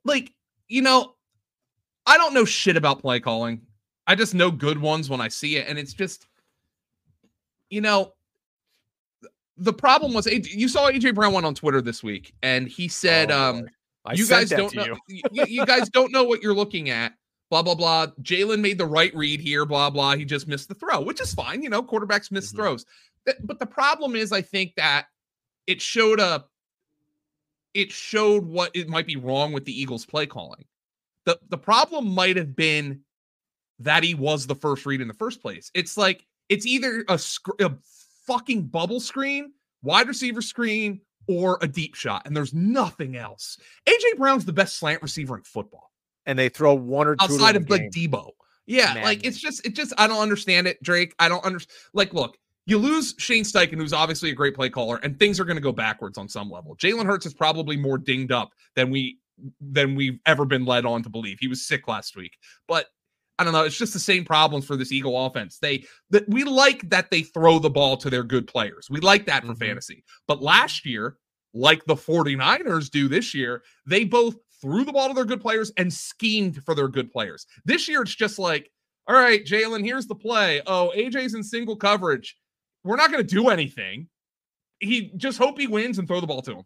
[0.06, 0.32] like,
[0.68, 1.16] you know,
[2.06, 3.62] I don't know shit about play calling.
[4.06, 5.68] I just know good ones when I see it.
[5.68, 6.28] And it's just,
[7.70, 8.14] you know,
[9.58, 13.32] the problem was you saw AJ Brown went on Twitter this week and he said,
[13.32, 13.68] oh, um,
[14.14, 15.22] you guys don't know you.
[15.48, 17.14] you guys don't know what you're looking at
[17.50, 18.08] blah blah blah.
[18.22, 20.16] Jalen made the right read here, blah blah.
[20.16, 21.62] He just missed the throw, which is fine.
[21.62, 22.58] You know, quarterbacks miss mm-hmm.
[22.58, 22.86] throws.
[23.44, 25.08] But the problem is, I think that
[25.66, 26.50] it showed up.
[27.74, 30.66] it showed what it might be wrong with the Eagles' play calling.
[31.26, 33.02] the The problem might have been
[33.80, 35.70] that he was the first read in the first place.
[35.74, 37.20] It's like it's either a,
[37.60, 37.72] a
[38.28, 43.58] fucking bubble screen, wide receiver screen, or a deep shot, and there's nothing else.
[43.88, 45.88] AJ Brown's the best slant receiver in football
[46.28, 48.32] and they throw one or two outside of like Deebo.
[48.68, 51.16] Yeah, like it's just it just I don't understand it, Drake.
[51.18, 51.74] I don't understand.
[51.94, 55.46] Like, look, you lose Shane Steichen, who's obviously a great play caller, and things are
[55.46, 56.76] going to go backwards on some level.
[56.76, 59.18] Jalen Hurts is probably more dinged up than we
[59.62, 61.38] than we've ever been led on to believe.
[61.40, 62.88] He was sick last week, but
[63.40, 63.64] I don't know.
[63.64, 65.60] It's just the same problems for this Eagle offense.
[65.60, 68.90] They that we like that they throw the ball to their good players.
[68.90, 69.64] We like that for mm-hmm.
[69.64, 70.04] fantasy.
[70.28, 71.18] But last year,
[71.54, 75.72] like the 49ers do this year, they both threw the ball to their good players
[75.78, 77.46] and schemed for their good players.
[77.66, 78.72] This year, it's just like,
[79.08, 80.62] all right, Jalen, here's the play.
[80.66, 82.36] Oh, AJ's in single coverage.
[82.84, 84.08] We're not going to do anything.
[84.80, 86.64] He just hope he wins and throw the ball to him.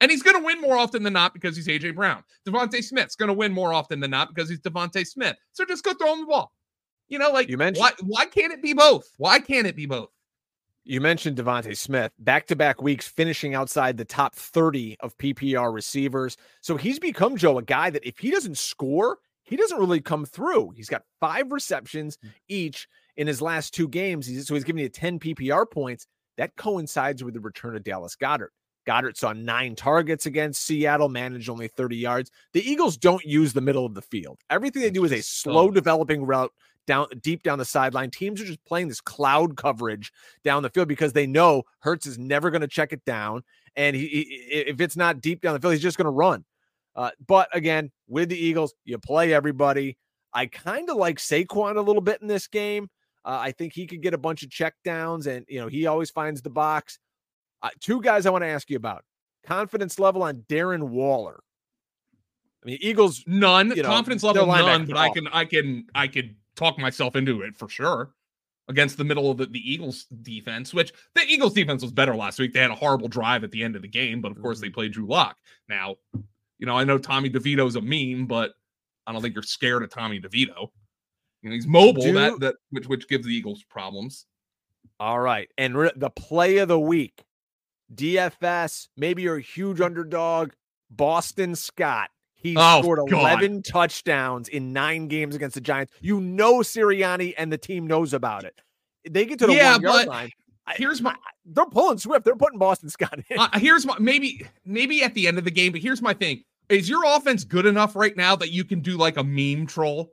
[0.00, 2.24] And he's going to win more often than not because he's AJ Brown.
[2.46, 5.36] DeVonta Smith's going to win more often than not because he's DeVonta Smith.
[5.52, 6.52] So just go throw him the ball.
[7.08, 9.10] You know, like you mentioned, why, why can't it be both?
[9.18, 10.10] Why can't it be both?
[10.84, 15.72] You mentioned DeVonta Smith, back to back weeks finishing outside the top 30 of PPR
[15.72, 16.36] receivers.
[16.62, 20.24] So he's become, Joe, a guy that if he doesn't score, he doesn't really come
[20.24, 20.70] through.
[20.76, 22.28] He's got five receptions hmm.
[22.48, 24.26] each in his last two games.
[24.26, 26.06] He's, so he's giving you 10 PPR points.
[26.38, 28.52] That coincides with the return of Dallas Goedert.
[28.86, 32.30] Goedert saw nine targets against Seattle, managed only 30 yards.
[32.52, 34.38] The Eagles don't use the middle of the field.
[34.48, 36.52] Everything they do is a slow developing route
[36.86, 38.10] down deep down the sideline.
[38.10, 40.12] Teams are just playing this cloud coverage
[40.44, 43.42] down the field because they know Hurts is never going to check it down,
[43.76, 44.22] and he, he,
[44.52, 46.44] if it's not deep down the field, he's just going to run.
[46.96, 49.96] Uh, but again, with the Eagles, you play everybody.
[50.32, 52.88] I kind of like Saquon a little bit in this game.
[53.24, 55.86] Uh, I think he could get a bunch of check downs, and you know he
[55.86, 56.98] always finds the box.
[57.62, 59.04] Uh, two guys I want to ask you about
[59.46, 61.40] confidence level on Darren Waller.
[62.62, 66.06] I mean, Eagles none you know, confidence level none, but I can I can I
[66.06, 68.10] can talk myself into it for sure
[68.68, 72.38] against the middle of the, the, Eagles defense, which the Eagles defense was better last
[72.38, 72.52] week.
[72.52, 74.68] They had a horrible drive at the end of the game, but of course they
[74.68, 74.74] mm-hmm.
[74.74, 75.36] played Drew Lock.
[75.68, 75.96] Now,
[76.58, 78.52] you know, I know Tommy DeVito's a meme, but
[79.06, 80.68] I don't think you're scared of Tommy DeVito.
[81.42, 84.26] You know, he's mobile, Do, that that which which gives the Eagles problems.
[85.00, 85.48] All right.
[85.58, 87.24] And re- the play of the week.
[87.94, 90.52] DFS, maybe you're a huge underdog.
[90.90, 92.10] Boston Scott.
[92.34, 93.64] He oh, scored 11 God.
[93.64, 95.92] touchdowns in nine games against the Giants.
[96.00, 98.60] You know Sirianni and the team knows about it.
[99.08, 100.30] They get to the yeah, one yard line.
[100.76, 101.14] Here's my
[101.44, 102.24] they're pulling Swift.
[102.24, 103.38] They're putting Boston Scott in.
[103.38, 106.42] Uh, here's my maybe maybe at the end of the game, but here's my thing.
[106.68, 110.12] Is your offense good enough right now that you can do like a meme troll?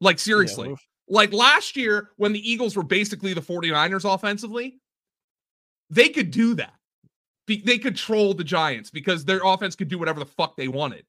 [0.00, 0.68] Like seriously.
[0.68, 0.74] Yeah.
[1.08, 4.80] Like last year when the Eagles were basically the 49ers offensively,
[5.92, 6.74] they could do that
[7.46, 11.04] they control the Giants because their offense could do whatever the fuck they wanted.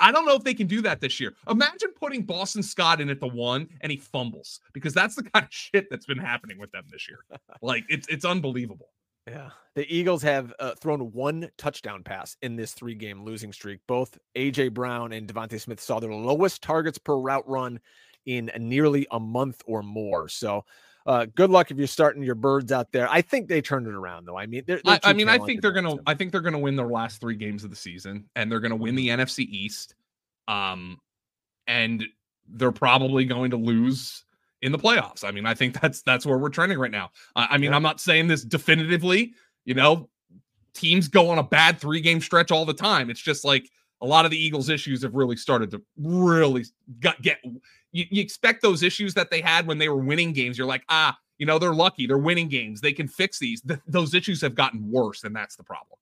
[0.00, 1.34] I don't know if they can do that this year.
[1.48, 5.44] Imagine putting Boston Scott in at the one and he fumbles because that's the kind
[5.44, 7.18] of shit that's been happening with them this year.
[7.62, 8.90] like it's it's unbelievable.
[9.26, 9.50] Yeah.
[9.74, 13.80] The Eagles have uh, thrown one touchdown pass in this three game losing streak.
[13.86, 17.80] Both AJ Brown and DeVonta Smith saw their lowest targets per route run
[18.24, 20.28] in nearly a month or more.
[20.28, 20.64] So
[21.08, 23.08] uh, good luck if you're starting your birds out there.
[23.10, 24.38] I think they turned it around, though.
[24.38, 25.96] I mean, they're, they're I, mean, I think they're gonna.
[26.06, 28.76] I think they're gonna win their last three games of the season, and they're gonna
[28.76, 29.08] win the.
[29.08, 29.94] NFC East.
[30.46, 30.98] Um,
[31.66, 32.04] and
[32.48, 34.24] they're probably going to lose
[34.62, 35.24] in the playoffs.
[35.24, 37.10] I mean, I think that's that's where we're trending right now.
[37.36, 37.76] Uh, I mean, yeah.
[37.76, 39.34] I'm not saying this definitively.
[39.64, 40.08] You know,
[40.74, 43.10] teams go on a bad three game stretch all the time.
[43.10, 43.70] It's just like
[44.00, 46.64] a lot of the Eagles' issues have really started to really
[47.00, 47.38] got, get
[47.92, 50.56] you, you expect those issues that they had when they were winning games.
[50.58, 52.06] You're like, ah, you know, they're lucky.
[52.06, 52.80] They're winning games.
[52.80, 53.62] They can fix these.
[53.86, 55.98] those issues have gotten worse, and that's the problem.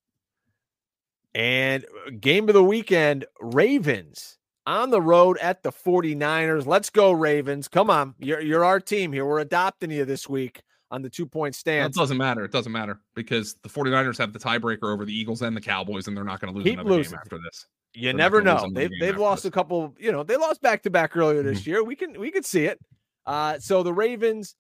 [1.34, 6.66] And uh, game of the weekend, Ravens on the road at the 49ers.
[6.66, 7.68] Let's go, Ravens.
[7.68, 8.14] Come on.
[8.18, 9.26] You're, you're our team here.
[9.26, 11.94] We're adopting you this week on the two point stand.
[11.94, 12.44] It doesn't matter.
[12.44, 16.08] It doesn't matter because the 49ers have the tiebreaker over the Eagles and the Cowboys,
[16.08, 17.12] and they're not going to lose Keep another losing.
[17.12, 17.66] game after this.
[17.96, 18.68] You never know.
[18.70, 19.48] They've they've lost this.
[19.48, 19.94] a couple.
[19.98, 21.70] You know, they lost back to back earlier this mm-hmm.
[21.70, 21.84] year.
[21.84, 22.78] We can we can see it.
[23.24, 24.54] Uh, so the Ravens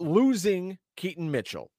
[0.00, 1.70] losing Keaton Mitchell.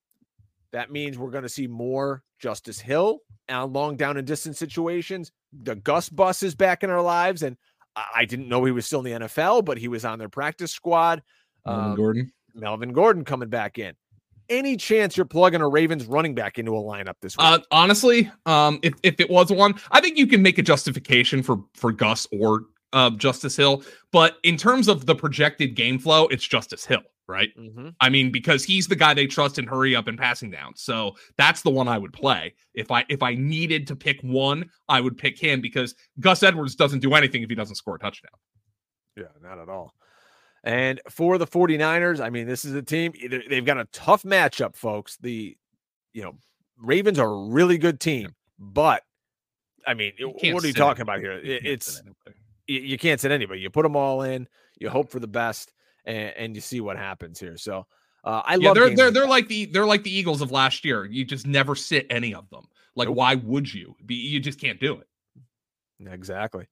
[0.71, 5.31] That means we're going to see more Justice Hill and long down and distance situations.
[5.51, 7.57] The Gus bus is back in our lives, and
[7.95, 10.71] I didn't know he was still in the NFL, but he was on their practice
[10.71, 11.21] squad.
[11.65, 12.31] Melvin um, Gordon.
[12.55, 13.95] Melvin Gordon coming back in.
[14.51, 17.47] Any chance you're plugging a Ravens running back into a lineup this week?
[17.47, 21.41] Uh, honestly, um, if, if it was one, I think you can make a justification
[21.41, 23.83] for for Gus or uh, Justice Hill.
[24.11, 27.49] But in terms of the projected game flow, it's Justice Hill, right?
[27.57, 27.89] Mm-hmm.
[28.01, 30.73] I mean, because he's the guy they trust in hurry up and passing down.
[30.75, 32.53] So that's the one I would play.
[32.73, 36.75] If I if I needed to pick one, I would pick him because Gus Edwards
[36.75, 38.31] doesn't do anything if he doesn't score a touchdown.
[39.15, 39.93] Yeah, not at all.
[40.63, 43.13] And for the 49ers, I mean, this is a team,
[43.49, 45.17] they've got a tough matchup, folks.
[45.17, 45.57] The,
[46.13, 46.35] you know,
[46.77, 49.03] Ravens are a really good team, but
[49.87, 51.39] I mean, what are you talking about here?
[51.39, 52.01] You it's,
[52.67, 53.59] you can't sit anybody.
[53.59, 54.47] You put them all in,
[54.79, 55.73] you hope for the best,
[56.05, 57.57] and, and you see what happens here.
[57.57, 57.85] So,
[58.23, 60.51] uh, I yeah, love they're they're like they're like the they're like the Eagles of
[60.51, 61.05] last year.
[61.05, 62.65] You just never sit any of them.
[62.95, 63.17] Like, nope.
[63.17, 63.95] why would you?
[64.05, 65.07] Be you just can't do it.
[66.07, 66.67] Exactly.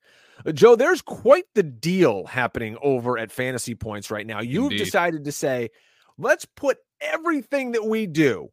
[0.53, 4.41] Joe, there's quite the deal happening over at Fantasy Points right now.
[4.41, 4.85] You've Indeed.
[4.85, 5.69] decided to say,
[6.17, 8.49] let's put everything that we do,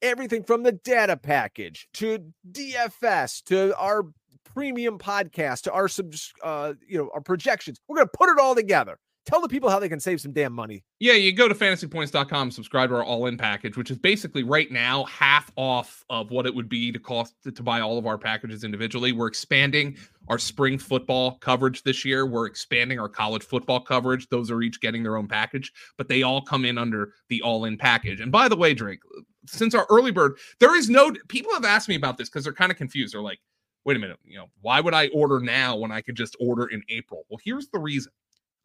[0.00, 4.04] everything from the data package to DFS to our
[4.44, 7.80] premium podcast to our subs, uh, you know, our projections.
[7.88, 10.32] We're going to put it all together tell the people how they can save some
[10.32, 10.84] damn money.
[10.98, 14.70] Yeah, you go to fantasypoints.com, subscribe to our all in package, which is basically right
[14.70, 18.06] now half off of what it would be to cost to, to, buy all of
[18.06, 19.12] our packages individually.
[19.12, 19.96] We're expanding
[20.28, 22.26] our spring football coverage this year.
[22.26, 24.28] We're expanding our college football coverage.
[24.28, 27.64] Those are each getting their own package, but they all come in under the all
[27.64, 28.20] in package.
[28.20, 29.00] And by the way, Drake,
[29.46, 32.52] since our early bird, there is no people have asked me about this because they're
[32.52, 33.14] kind of confused.
[33.14, 33.40] They're like,
[33.84, 36.66] wait a minute, you know, why would I order now when I could just order
[36.66, 37.24] in April?
[37.28, 38.12] Well, here's the reason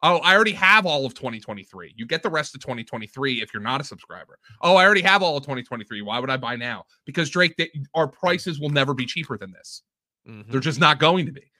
[0.02, 1.94] Oh, I already have all of 2023.
[1.96, 4.38] You get the rest of 2023 if you're not a subscriber.
[4.60, 6.02] Oh, I already have all of 2023.
[6.02, 6.84] Why would I buy now?
[7.04, 9.82] Because Drake, they, our prices will never be cheaper than this.
[10.28, 10.50] Mm-hmm.
[10.52, 11.50] They're just not going to be.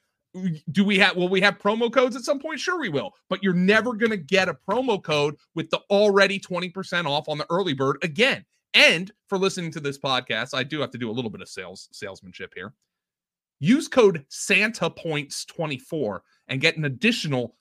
[0.70, 2.61] Do we have will we have promo codes at some point?
[2.61, 3.12] Sure, we will.
[3.28, 7.39] But you're never going to get a promo code with the already 20% off on
[7.39, 8.45] the early bird again.
[8.74, 11.49] And for listening to this podcast, I do have to do a little bit of
[11.49, 12.74] sales salesmanship here.
[13.59, 17.57] Use code Santa Points 24 and get an additional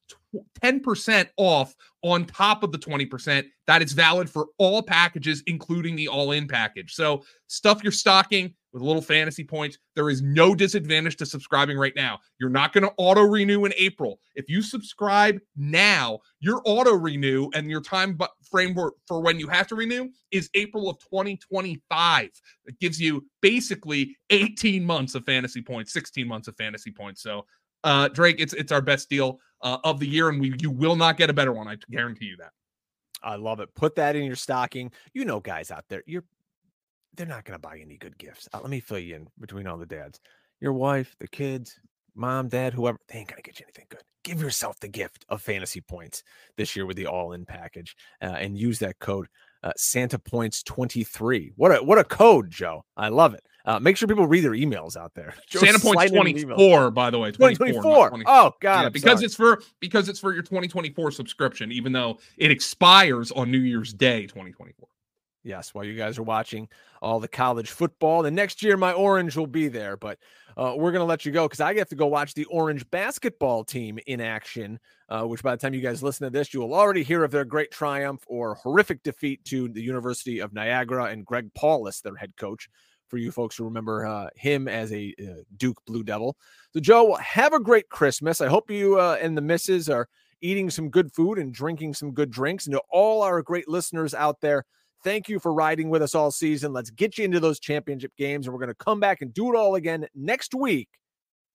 [0.61, 6.07] 10% off on top of the 20% that is valid for all packages, including the
[6.07, 6.93] all in package.
[6.93, 9.77] So, stuff you're stocking with little fantasy points.
[9.95, 12.19] There is no disadvantage to subscribing right now.
[12.39, 14.19] You're not going to auto renew in April.
[14.35, 18.17] If you subscribe now, your auto renew and your time
[18.49, 22.29] framework for when you have to renew is April of 2025.
[22.65, 27.23] It gives you basically 18 months of fantasy points, 16 months of fantasy points.
[27.23, 27.45] So,
[27.83, 30.95] uh, Drake, it's it's our best deal uh, of the year, and we you will
[30.95, 31.67] not get a better one.
[31.67, 32.51] I guarantee you that.
[33.23, 33.73] I love it.
[33.75, 34.91] Put that in your stocking.
[35.13, 36.23] You know, guys out there, you're
[37.15, 38.47] they're not going to buy any good gifts.
[38.53, 40.19] Uh, let me fill you in between all the dads.
[40.61, 41.79] Your wife, the kids,
[42.15, 44.03] mom, dad, whoever, they ain't going to get you anything good.
[44.23, 46.23] Give yourself the gift of fantasy points
[46.57, 49.27] this year with the all in package uh, and use that code
[49.67, 51.51] uh, Santa Points 23.
[51.55, 52.85] What a what a code, Joe.
[52.95, 53.43] I love it.
[53.65, 55.33] Uh, make sure people read their emails out there.
[55.47, 57.31] Joe Santa Points 24, by the way.
[57.31, 58.23] 2024.
[58.25, 58.83] Oh, God.
[58.83, 59.25] Yeah, because sorry.
[59.25, 63.93] it's for because it's for your 2024 subscription, even though it expires on New Year's
[63.93, 64.87] Day 2024.
[65.47, 66.67] Yes, while you guys are watching
[67.01, 68.25] all the college football.
[68.25, 70.19] And next year, my orange will be there, but
[70.57, 72.87] uh, we're going to let you go because I get to go watch the orange
[72.91, 74.77] basketball team in action,
[75.07, 77.31] uh, which by the time you guys listen to this, you will already hear of
[77.31, 82.15] their great triumph or horrific defeat to the University of Niagara and Greg Paulus, their
[82.15, 82.69] head coach.
[83.07, 86.35] For you folks who remember uh, him as a uh, Duke Blue Devil.
[86.73, 88.41] So, Joe, have a great Christmas.
[88.41, 90.09] I hope you uh, and the misses are
[90.41, 92.65] eating some good food and drinking some good drinks.
[92.65, 94.65] And to all our great listeners out there,
[95.03, 96.73] Thank you for riding with us all season.
[96.73, 99.53] Let's get you into those championship games, and we're going to come back and do
[99.53, 100.89] it all again next week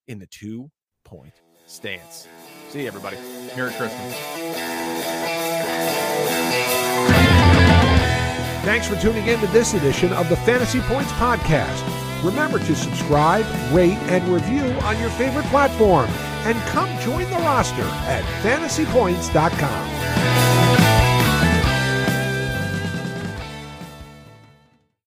[0.07, 0.71] in the two
[1.05, 1.35] point
[1.67, 2.29] stance.
[2.71, 3.17] See you, everybody.
[3.57, 4.17] Merry Christmas.
[8.65, 11.83] Thanks for tuning in to this edition of the Fantasy Points Podcast.
[12.23, 16.09] Remember to subscribe, rate, and review on your favorite platform.
[16.45, 20.72] And come join the roster at fantasypoints.com.